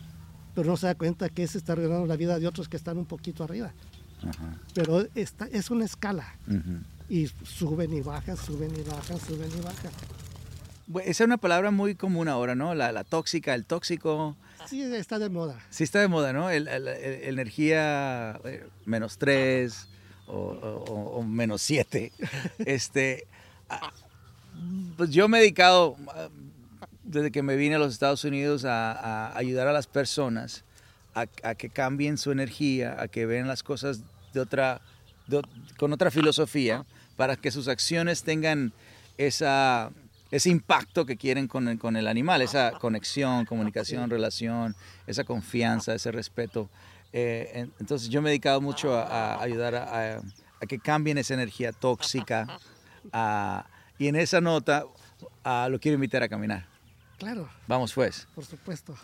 Pero 0.54 0.68
no 0.70 0.78
se 0.78 0.86
da 0.86 0.94
cuenta 0.94 1.28
que 1.28 1.46
se 1.46 1.58
está 1.58 1.74
arruinando 1.74 2.06
la 2.06 2.16
vida 2.16 2.38
de 2.38 2.46
otros 2.46 2.66
que 2.70 2.78
están 2.78 2.96
un 2.96 3.04
poquito 3.04 3.44
arriba. 3.44 3.74
Ajá. 4.26 4.58
Pero 4.72 5.06
esta, 5.14 5.44
es 5.48 5.70
una 5.70 5.84
escala. 5.84 6.34
Ujú. 6.48 6.80
Y 7.10 7.26
suben 7.44 7.92
y 7.92 8.00
bajan, 8.00 8.38
suben 8.38 8.72
y 8.74 8.82
bajan, 8.88 9.20
suben 9.20 9.50
y 9.54 9.60
bajan. 9.60 9.92
Esa 11.04 11.10
es 11.10 11.26
una 11.26 11.36
palabra 11.36 11.70
muy 11.70 11.94
común 11.96 12.28
ahora, 12.28 12.54
¿no? 12.54 12.74
La, 12.74 12.90
la 12.92 13.04
tóxica, 13.04 13.54
el 13.54 13.66
tóxico. 13.66 14.34
Sí, 14.66 14.80
está 14.80 15.18
de 15.18 15.28
moda. 15.28 15.58
Sí 15.68 15.84
está 15.84 16.00
de 16.00 16.08
moda, 16.08 16.32
¿no? 16.32 16.48
El, 16.48 16.68
el- 16.68 16.88
el- 16.88 17.24
energía 17.24 18.40
eh, 18.44 18.66
menos 18.86 19.18
3 19.18 19.88
o, 20.26 20.32
o- 20.34 21.18
o 21.18 21.22
menos 21.22 21.62
7. 21.62 22.12
este, 22.58 23.26
pues 24.96 25.10
yo 25.10 25.28
me 25.28 25.38
he 25.38 25.40
dedicado 25.42 25.96
desde 27.02 27.30
que 27.30 27.42
me 27.42 27.56
vine 27.56 27.76
a 27.76 27.78
los 27.78 27.92
Estados 27.92 28.24
Unidos 28.24 28.64
a, 28.64 28.92
a 28.92 29.38
ayudar 29.38 29.68
a 29.68 29.72
las 29.72 29.86
personas 29.86 30.64
a, 31.14 31.26
a, 31.42 31.54
que 31.54 31.68
cambien 31.70 32.18
su 32.18 32.32
energía, 32.32 32.96
a 33.00 33.08
que 33.08 33.26
vean 33.26 33.46
las 33.48 33.62
cosas 33.62 34.00
de 34.34 34.40
otra, 34.40 34.80
de, 35.26 35.40
con 35.78 35.92
otra 35.92 36.10
filosofía, 36.10 36.84
para 37.16 37.36
que 37.36 37.50
sus 37.50 37.68
acciones 37.68 38.22
tengan 38.22 38.72
esa, 39.16 39.90
ese 40.30 40.50
impacto 40.50 41.06
que 41.06 41.16
quieren 41.16 41.48
con 41.48 41.68
el, 41.68 41.78
con 41.78 41.96
el 41.96 42.06
animal, 42.08 42.42
esa 42.42 42.72
conexión, 42.72 43.46
comunicación, 43.46 44.10
relación, 44.10 44.74
esa 45.06 45.24
confianza, 45.24 45.94
ese 45.94 46.12
respeto. 46.12 46.68
Eh, 47.18 47.66
entonces 47.80 48.10
yo 48.10 48.20
me 48.20 48.28
he 48.28 48.32
dedicado 48.32 48.60
mucho 48.60 48.94
a, 48.94 49.36
a 49.36 49.42
ayudar 49.42 49.74
a, 49.74 50.18
a, 50.18 50.66
que 50.66 50.78
cambien 50.78 51.16
esa 51.16 51.32
energía 51.32 51.72
tóxica. 51.72 52.46
y 53.96 54.08
en 54.08 54.16
esa 54.16 54.42
nota 54.42 54.84
lo 55.70 55.80
quiero 55.80 55.94
invitar 55.94 56.22
a 56.22 56.28
caminar. 56.28 56.66
Claro. 57.16 57.48
Vamos 57.66 57.94
pues. 57.94 58.28
Por 58.34 58.44
supuesto. 58.44 58.94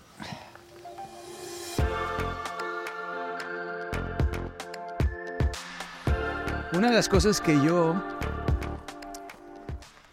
Una 6.74 6.90
de 6.90 6.96
las 6.96 7.08
cosas 7.08 7.40
que 7.40 7.54
yo 7.64 7.94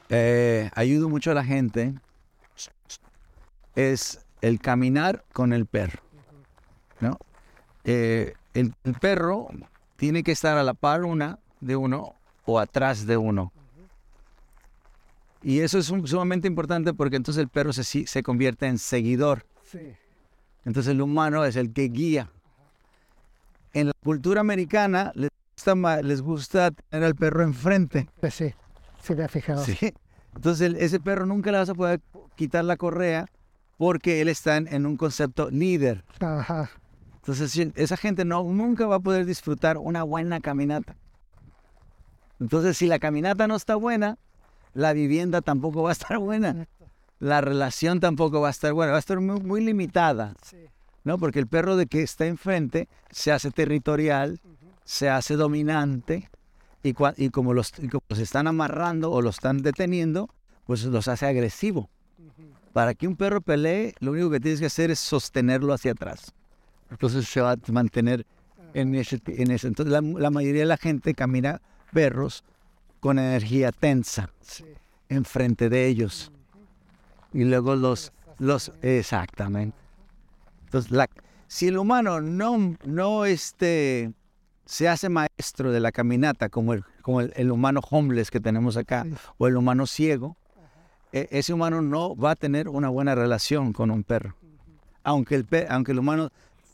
eh, 0.08 0.72
ayudo 0.74 1.10
mucho 1.10 1.32
a 1.32 1.34
la 1.34 1.44
gente 1.44 1.96
es 3.76 4.26
el 4.40 4.62
caminar 4.62 5.26
con 5.34 5.52
el 5.52 5.66
perro. 5.66 6.02
¿no? 7.02 7.20
Eh, 7.84 8.34
el, 8.54 8.74
el, 8.84 8.94
perro 8.96 9.48
tiene 9.96 10.24
que 10.24 10.32
estar 10.32 10.58
a 10.58 10.64
la 10.64 10.74
par 10.74 11.04
una 11.04 11.40
de 11.62 11.76
uno 11.76 12.16
o 12.46 12.60
atrás 12.60 13.06
de 13.06 13.18
uno. 13.18 13.52
Y 15.42 15.60
eso 15.60 15.78
es 15.78 15.86
sumamente 15.86 16.48
importante 16.48 16.94
porque 16.94 17.16
entonces 17.16 17.42
el 17.42 17.48
perro 17.48 17.72
se, 17.72 17.84
se 17.84 18.24
convierte 18.24 18.68
en 18.68 18.78
seguidor. 18.78 19.46
Sí. 19.64 19.96
Entonces 20.66 20.92
el 20.92 21.02
humano 21.02 21.46
es 21.46 21.56
el 21.56 21.72
que 21.72 21.84
guía. 21.84 22.30
En 23.74 23.88
la 23.88 23.94
cultura 24.04 24.42
americana 24.42 25.12
les 25.16 25.30
gusta, 25.56 26.02
les 26.02 26.22
gusta 26.22 26.72
tener 26.72 27.06
al 27.06 27.16
perro 27.16 27.44
enfrente. 27.44 28.10
Pues 28.20 28.34
sí, 28.34 28.54
me 29.16 29.24
he 29.24 29.28
fijado. 29.30 29.64
Sí. 29.64 29.94
Entonces 30.36 30.76
ese 30.78 31.00
perro 31.00 31.26
nunca 31.26 31.52
le 31.52 31.60
vas 31.60 31.70
a 31.70 31.76
poder 31.76 32.02
quitar 32.36 32.66
la 32.66 32.78
correa 32.78 33.28
porque 33.78 34.20
él 34.22 34.28
está 34.28 34.58
en, 34.58 34.68
en 34.68 34.86
un 34.86 34.98
concepto 34.98 35.50
líder. 35.50 36.04
Ajá. 36.20 36.70
Entonces 37.22 37.72
esa 37.76 37.98
gente 37.98 38.26
no, 38.26 38.44
nunca 38.44 38.88
va 38.88 38.96
a 38.96 39.00
poder 39.00 39.26
disfrutar 39.26 39.78
una 39.78 40.04
buena 40.04 40.40
caminata. 40.40 40.96
Entonces 42.40 42.78
si 42.78 42.88
la 42.88 43.00
caminata 43.00 43.48
no 43.48 43.56
está 43.56 43.76
buena, 43.76 44.18
la 44.74 44.94
vivienda 44.94 45.42
tampoco 45.42 45.84
va 45.84 45.90
a 45.90 45.94
estar 45.94 46.18
buena. 46.18 46.68
La 47.20 47.42
relación 47.42 48.00
tampoco 48.00 48.40
va 48.40 48.48
a 48.48 48.52
estar 48.52 48.72
buena, 48.74 48.92
va 48.92 48.98
a 48.98 49.00
estar 49.00 49.20
muy, 49.20 49.42
muy 49.42 49.64
limitada. 49.64 50.36
¿no? 51.04 51.18
Porque 51.18 51.40
el 51.40 51.48
perro 51.48 51.76
de 51.76 51.88
que 51.88 52.02
está 52.02 52.26
enfrente 52.26 52.88
se 53.12 53.32
hace 53.32 53.52
territorial, 53.52 54.40
se 54.86 55.10
hace 55.10 55.36
dominante, 55.36 56.30
y, 56.84 56.96
y, 57.18 57.30
como 57.30 57.54
los, 57.54 57.74
y, 57.78 57.90
como 57.90 58.04
los, 58.10 58.20
están 58.20 58.48
amarrando 58.48 59.12
o 59.12 59.22
los 59.22 59.36
están 59.36 59.62
deteniendo, 59.62 60.30
pues 60.66 60.84
los 60.86 61.08
hace 61.08 61.26
agresivo. 61.26 61.90
Para 62.74 62.94
que 62.94 63.08
un 63.08 63.16
perro 63.16 63.42
pelee, 63.42 63.96
lo 64.00 64.12
único 64.12 64.30
que 64.30 64.40
tienes 64.40 64.60
que 64.60 64.68
hacer 64.68 64.92
es 64.92 65.00
sostenerlo 65.00 65.74
hacia 65.74 65.92
atrás. 65.92 66.34
Entonces 66.92 67.28
se 67.28 67.42
va 67.42 67.52
a 67.52 67.58
mantener 67.72 68.26
en, 68.74 68.96
ese, 68.96 69.20
en 69.28 69.52
ese. 69.52 69.68
Entonces 69.68 69.92
la, 69.92 70.02
la 70.02 70.30
mayoría 70.30 70.62
de 70.62 70.68
la 70.68 70.78
gente 70.78 71.14
camina 71.14 71.62
perros 71.94 72.44
con 73.00 73.18
energía 73.20 73.72
tensa 73.72 74.30
Sí. 74.42 74.66
enfrente 75.10 75.70
de 75.70 75.88
ellos. 75.88 76.32
Y 77.34 77.44
luego 77.46 77.76
los, 77.76 78.12
los, 78.40 78.72
exactamente. 78.82 79.78
Entonces, 80.66 80.92
la, 80.92 81.08
si 81.48 81.68
el 81.68 81.78
humano 81.78 82.22
no, 82.22 82.76
no 82.84 83.26
este, 83.26 84.12
se 84.66 84.88
hace 84.88 85.10
maestro 85.10 85.72
de 85.72 85.80
la 85.80 85.92
caminata, 85.92 86.50
como 86.50 86.74
el, 86.74 86.84
como 87.02 87.22
el, 87.22 87.32
el 87.36 87.52
humano 87.52 87.82
homeless 87.90 88.30
que 88.32 88.40
tenemos 88.40 88.78
acá, 88.78 89.04
Sí. 89.04 89.14
o 89.38 89.48
el 89.48 89.58
humano 89.58 89.86
ciego, 89.88 90.36
e- 91.12 91.28
ese 91.32 91.54
humano 91.54 91.82
no 91.82 92.16
va 92.16 92.32
a 92.32 92.36
tener 92.36 92.68
una 92.70 92.90
buena 92.90 93.16
relación 93.16 93.74
con 93.74 93.90
un 93.92 94.04
perro. 94.04 94.36
Aunque 95.04 95.36
el, 95.36 95.48
aunque 95.70 95.92
el 95.94 96.00
humano 96.00 96.30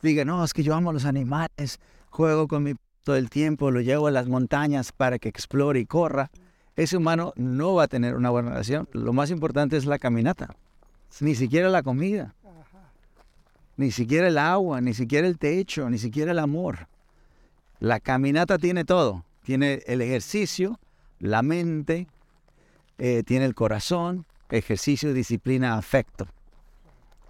diga, 0.05 0.25
no, 0.25 0.43
es 0.43 0.53
que 0.53 0.63
yo 0.63 0.73
amo 0.75 0.91
a 0.91 0.93
los 0.93 1.05
animales, 1.05 1.79
juego 2.09 2.47
con 2.47 2.63
mi 2.63 2.75
todo 3.03 3.17
el 3.17 3.29
tiempo, 3.29 3.69
lo 3.69 3.81
llevo 3.81 4.07
a 4.07 4.11
las 4.11 4.27
montañas 4.27 4.91
para 4.91 5.19
que 5.19 5.29
explore 5.29 5.79
y 5.79 5.85
corra, 5.85 6.31
ese 6.75 6.97
humano 6.97 7.33
no 7.35 7.75
va 7.75 7.83
a 7.83 7.87
tener 7.87 8.15
una 8.15 8.31
buena 8.31 8.49
relación. 8.49 8.89
Lo 8.93 9.13
más 9.13 9.29
importante 9.29 9.77
es 9.77 9.85
la 9.85 9.99
caminata, 9.99 10.55
ni 11.21 11.35
siquiera 11.35 11.69
la 11.69 11.83
comida, 11.83 12.33
ni 13.77 13.91
siquiera 13.91 14.27
el 14.27 14.39
agua, 14.39 14.81
ni 14.81 14.93
siquiera 14.93 15.27
el 15.27 15.37
techo, 15.37 15.87
ni 15.89 15.99
siquiera 15.99 16.31
el 16.31 16.39
amor. 16.39 16.87
La 17.79 17.99
caminata 17.99 18.57
tiene 18.57 18.85
todo. 18.85 19.23
Tiene 19.43 19.83
el 19.85 20.01
ejercicio, 20.01 20.79
la 21.19 21.43
mente, 21.43 22.07
eh, 22.97 23.21
tiene 23.23 23.45
el 23.45 23.53
corazón, 23.53 24.25
ejercicio, 24.49 25.13
disciplina, 25.13 25.77
afecto. 25.77 26.27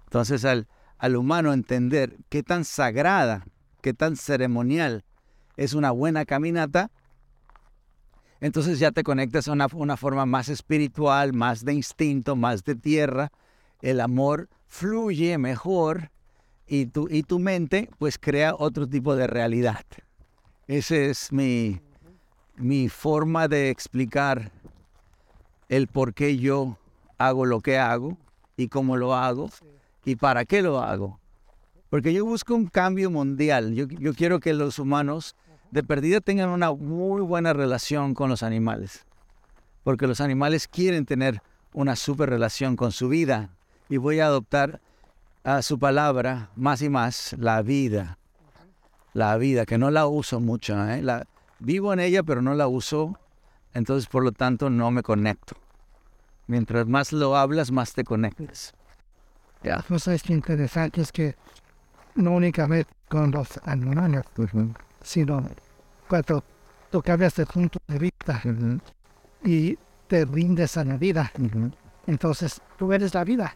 Entonces 0.04 0.46
al, 0.46 0.66
al 0.98 1.16
humano 1.16 1.52
entender 1.52 2.16
qué 2.28 2.42
tan 2.42 2.64
sagrada, 2.64 3.46
qué 3.82 3.94
tan 3.94 4.16
ceremonial 4.16 5.04
es 5.56 5.74
una 5.74 5.90
buena 5.90 6.24
caminata, 6.24 6.90
entonces 8.40 8.78
ya 8.78 8.92
te 8.92 9.02
conectas 9.02 9.48
a 9.48 9.52
una, 9.52 9.96
forma 9.96 10.26
más 10.26 10.48
espiritual, 10.48 11.32
más 11.32 11.64
de 11.64 11.72
instinto, 11.72 12.36
más 12.36 12.64
de 12.64 12.74
tierra. 12.74 13.32
El 13.80 14.00
amor 14.00 14.48
fluye 14.66 15.38
mejor 15.38 16.10
y 16.66 16.86
tu, 16.86 17.08
y 17.10 17.22
tu 17.22 17.38
mente 17.38 17.88
pues 17.98 18.18
crea 18.18 18.54
otro 18.54 18.86
tipo 18.86 19.16
de 19.16 19.26
realidad. 19.26 19.84
Esa 20.66 20.96
es 20.96 21.32
mi, 21.32 21.80
mi 22.56 22.88
forma 22.88 23.48
de 23.48 23.70
explicar 23.70 24.52
el 25.68 25.86
por 25.86 26.12
qué 26.12 26.36
yo 26.36 26.76
hago 27.18 27.46
lo 27.46 27.60
que 27.60 27.78
hago 27.78 28.18
y 28.56 28.68
cómo 28.68 28.96
lo 28.96 29.14
hago 29.14 29.48
y 30.06 30.16
para 30.16 30.44
qué 30.46 30.62
lo 30.62 30.80
hago. 30.80 31.18
Porque 31.90 32.14
yo 32.14 32.24
busco 32.24 32.54
un 32.54 32.66
cambio 32.66 33.10
mundial. 33.10 33.74
Yo, 33.74 34.14
quiero 34.14 34.40
que 34.40 34.54
los 34.54 34.78
humanos 34.78 35.34
de 35.72 35.82
perdida 35.82 36.20
tengan 36.20 36.48
una 36.48 36.72
muy 36.72 37.20
buena 37.20 37.52
relación 37.52 38.14
con 38.14 38.30
los 38.30 38.42
animales. 38.42 39.04
Porque 39.82 40.06
los 40.06 40.20
animales 40.20 40.68
quieren 40.68 41.06
tener 41.06 41.42
una 41.74 41.96
super 41.96 42.30
relación 42.30 42.76
con 42.76 42.92
su 42.92 43.08
vida. 43.08 43.50
Y 43.88 43.96
voy 43.96 44.20
a 44.20 44.26
adoptar 44.26 44.80
a 45.42 45.60
su 45.62 45.78
palabra 45.78 46.50
más 46.54 46.82
y 46.82 46.88
más, 46.88 47.34
la 47.38 47.60
vida. 47.62 48.16
La 49.12 49.36
vida, 49.36 49.66
que 49.66 49.76
no 49.76 49.90
la 49.90 50.06
uso 50.06 50.38
mucho. 50.38 50.88
¿eh? 50.88 51.02
La, 51.02 51.26
vivo 51.58 51.92
en 51.92 51.98
ella, 51.98 52.22
pero 52.22 52.42
no 52.42 52.54
la 52.54 52.68
uso. 52.68 53.18
Entonces, 53.74 54.08
por 54.08 54.22
lo 54.22 54.30
tanto, 54.30 54.70
no 54.70 54.92
me 54.92 55.02
conecto. 55.02 55.56
Mientras 56.46 56.86
más 56.86 57.12
lo 57.12 57.36
hablas, 57.36 57.72
más 57.72 57.92
te 57.92 58.04
conectas. 58.04 58.72
La 59.62 59.82
cosa 59.82 60.14
es 60.14 60.22
que 60.22 60.32
interesante 60.32 61.00
es 61.00 61.10
que 61.10 61.34
no 62.14 62.32
únicamente 62.32 62.90
con 63.08 63.30
los 63.30 63.48
animales, 63.64 64.24
sino 65.02 65.48
cuando 66.08 66.42
tú 66.90 67.02
cambias 67.02 67.34
de 67.34 67.46
punto 67.46 67.78
de 67.86 67.98
vista 67.98 68.40
y 69.44 69.78
te 70.06 70.24
rindes 70.24 70.76
a 70.76 70.84
la 70.84 70.96
vida, 70.96 71.32
entonces 72.06 72.60
tú 72.78 72.92
eres 72.92 73.14
la 73.14 73.24
vida 73.24 73.52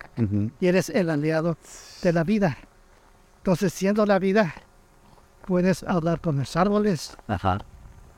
y 0.61 0.67
eres 0.67 0.91
el 0.91 1.11
aliado 1.11 1.57
de 2.03 2.13
la 2.13 2.25
vida. 2.25 2.57
Entonces, 3.39 3.73
siendo 3.73 4.05
la 4.05 4.19
vida, 4.19 4.53
puedes 5.47 5.83
hablar 5.85 6.21
con 6.21 6.37
los 6.39 6.55
árboles, 6.57 7.17
Ajá, 7.27 7.59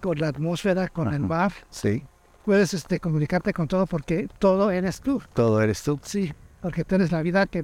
con 0.01 0.18
la 0.18 0.28
atmósfera, 0.28 0.89
con 0.89 1.12
el 1.14 1.20
mar, 1.20 1.53
sí. 1.70 2.05
puedes 2.45 2.74
este, 2.74 2.99
comunicarte 2.99 3.53
con 3.53 3.68
todo 3.68 3.87
porque 3.87 4.28
todo 4.41 4.70
eres 4.72 5.01
tú. 5.01 5.22
Todo 5.33 5.62
eres 5.62 5.83
tú. 5.83 6.01
Sí, 6.03 6.33
porque 6.62 6.84
tú 6.84 6.94
eres 6.94 7.12
la 7.12 7.20
vida 7.22 7.46
que 7.46 7.62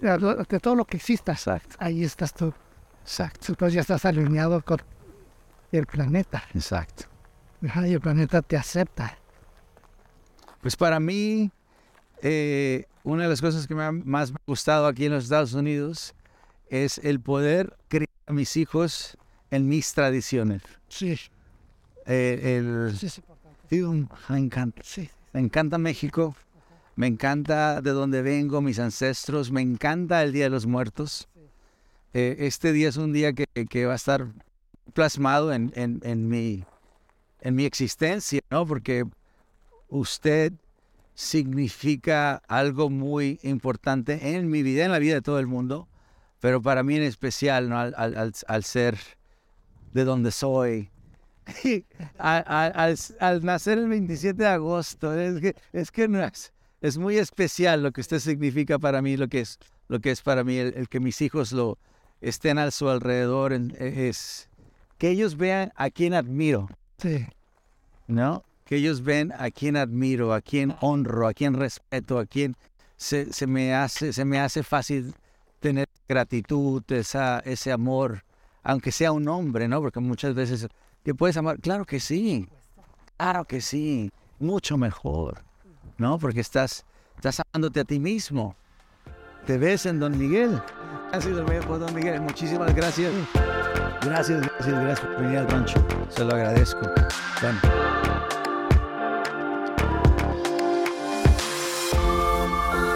de 0.00 0.60
todo 0.60 0.74
lo 0.74 0.84
que 0.84 0.96
existas, 0.96 1.38
Exacto, 1.40 1.76
ahí 1.78 2.04
estás 2.04 2.32
tú. 2.34 2.52
exacto, 3.02 3.46
Entonces 3.48 3.74
ya 3.74 3.80
estás 3.82 4.04
alineado 4.04 4.62
con 4.62 4.78
el 5.72 5.86
planeta. 5.86 6.42
exacto. 6.54 7.04
Ajá, 7.66 7.86
y 7.88 7.94
el 7.94 8.00
planeta 8.00 8.42
te 8.42 8.56
acepta. 8.56 9.16
Pues 10.60 10.76
para 10.76 11.00
mí, 11.00 11.50
eh, 12.22 12.84
una 13.02 13.24
de 13.24 13.28
las 13.30 13.40
cosas 13.40 13.66
que 13.66 13.74
me 13.74 13.84
ha 13.84 13.92
más 13.92 14.30
me 14.30 14.36
ha 14.36 14.42
gustado 14.46 14.86
aquí 14.86 15.06
en 15.06 15.12
los 15.12 15.24
Estados 15.24 15.54
Unidos 15.54 16.14
es 16.68 16.98
el 16.98 17.20
poder 17.20 17.76
criar 17.88 18.08
a 18.26 18.32
mis 18.32 18.56
hijos 18.56 19.16
en 19.50 19.68
mis 19.68 19.92
tradiciones. 19.94 20.62
Sí, 20.88 21.18
Eh, 22.06 22.58
el, 22.58 22.96
sí 22.96 23.06
es 23.06 23.18
importante. 23.18 23.58
sí, 23.70 23.82
me 24.28 24.38
encanta. 24.38 24.82
Sí, 24.84 25.10
Me 25.32 25.40
encanta 25.40 25.78
México, 25.78 26.34
me 26.96 27.06
encanta 27.06 27.80
de 27.80 27.90
dónde 27.90 28.22
vengo, 28.22 28.60
mis 28.60 28.78
ancestros, 28.78 29.50
me 29.50 29.60
encanta 29.60 30.22
el 30.22 30.32
Día 30.32 30.44
de 30.44 30.50
los 30.50 30.66
Muertos. 30.66 31.28
Eh, 32.12 32.36
este 32.40 32.72
día 32.72 32.88
es 32.88 32.96
un 32.96 33.12
día 33.12 33.32
que, 33.32 33.46
que 33.68 33.86
va 33.86 33.94
a 33.94 33.96
estar 33.96 34.28
plasmado 34.92 35.52
en, 35.52 35.72
en- 35.74 36.00
en 36.04 36.28
mi, 36.28 36.64
en 37.40 37.54
mi 37.56 37.64
existencia, 37.64 38.40
¿no? 38.50 38.64
Porque 38.66 39.04
usted 39.88 40.52
significa 41.14 42.42
algo 42.48 42.90
muy 42.90 43.38
importante 43.42 44.36
en 44.36 44.48
mi 44.48 44.62
vida, 44.62 44.84
en 44.84 44.92
la 44.92 44.98
vida 45.00 45.14
de 45.14 45.22
todo 45.22 45.38
el 45.40 45.46
mundo, 45.48 45.88
pero 46.40 46.62
para 46.62 46.82
mí 46.82 46.96
en 46.96 47.02
especial, 47.02 47.68
¿no? 47.68 47.78
al, 47.78 47.94
al, 47.96 48.32
al, 48.46 48.64
ser 48.64 48.98
de 49.92 50.04
donde 50.04 50.30
soy. 50.30 50.90
al, 52.18 52.96
al, 53.20 53.44
nacer 53.44 53.78
el 53.78 53.88
27 53.88 54.42
de 54.42 54.48
agosto, 54.48 55.12
es 55.18 55.40
que, 55.40 55.56
es 55.72 55.90
que 55.90 56.08
no 56.08 56.22
es, 56.24 56.52
es 56.84 56.98
muy 56.98 57.16
especial 57.16 57.82
lo 57.82 57.92
que 57.92 58.02
usted 58.02 58.18
significa 58.18 58.78
para 58.78 59.00
mí, 59.00 59.16
lo 59.16 59.28
que 59.28 59.40
es, 59.40 59.58
lo 59.88 60.00
que 60.00 60.10
es 60.10 60.20
para 60.20 60.44
mí, 60.44 60.56
el, 60.58 60.88
que 60.88 61.00
mis 61.00 61.20
hijos 61.22 61.52
lo 61.52 61.78
estén 62.20 62.58
a 62.58 62.70
su 62.70 62.88
alrededor, 62.88 63.52
es 63.52 64.48
que 64.98 65.08
ellos 65.08 65.36
vean 65.36 65.72
a 65.76 65.90
quien 65.90 66.14
admiro. 66.14 66.68
Sí. 66.98 67.26
¿No? 68.06 68.44
que 68.64 68.76
ellos 68.76 69.02
ven 69.02 69.32
a 69.38 69.50
quien 69.50 69.76
admiro, 69.76 70.32
a 70.32 70.40
quien 70.40 70.74
honro, 70.80 71.26
a 71.26 71.34
quien 71.34 71.54
respeto, 71.54 72.18
a 72.18 72.26
quien 72.26 72.56
se, 72.96 73.46
me, 73.46 73.74
hace, 73.74 74.12
se 74.12 74.24
me 74.24 74.40
hace 74.40 74.62
fácil 74.62 75.14
tener 75.60 75.88
gratitud, 76.08 76.82
esa, 76.88 77.40
ese 77.40 77.72
amor, 77.72 78.24
aunque 78.62 78.92
sea 78.92 79.12
un 79.12 79.28
hombre, 79.28 79.68
¿no? 79.68 79.80
Porque 79.80 80.00
muchas 80.00 80.34
veces, 80.34 80.68
¿que 81.02 81.14
puedes 81.14 81.36
amar? 81.36 81.58
Claro 81.60 81.84
que 81.84 82.00
sí, 82.00 82.48
claro 83.16 83.44
que 83.44 83.60
sí, 83.60 84.10
mucho 84.38 84.78
mejor, 84.78 85.42
¿no? 85.98 86.18
Porque 86.18 86.40
estás, 86.40 86.84
estás 87.16 87.42
amándote 87.52 87.80
a 87.80 87.84
ti 87.84 87.98
mismo. 87.98 88.56
Te 89.46 89.58
ves 89.58 89.86
en 89.86 90.00
Don 90.00 90.16
Miguel. 90.16 90.60
Mejor 91.46 91.78
Don 91.78 91.94
Miguel. 91.94 92.20
Muchísimas 92.20 92.74
gracias. 92.74 93.12
Gracias, 94.02 94.40
gracias, 94.40 94.68
gracias 94.68 95.00
por 95.00 95.20
venir 95.20 95.38
al 95.38 95.48
rancho. 95.48 95.86
Se 96.08 96.24
lo 96.24 96.34
agradezco. 96.34 96.80
Bueno. 97.40 97.93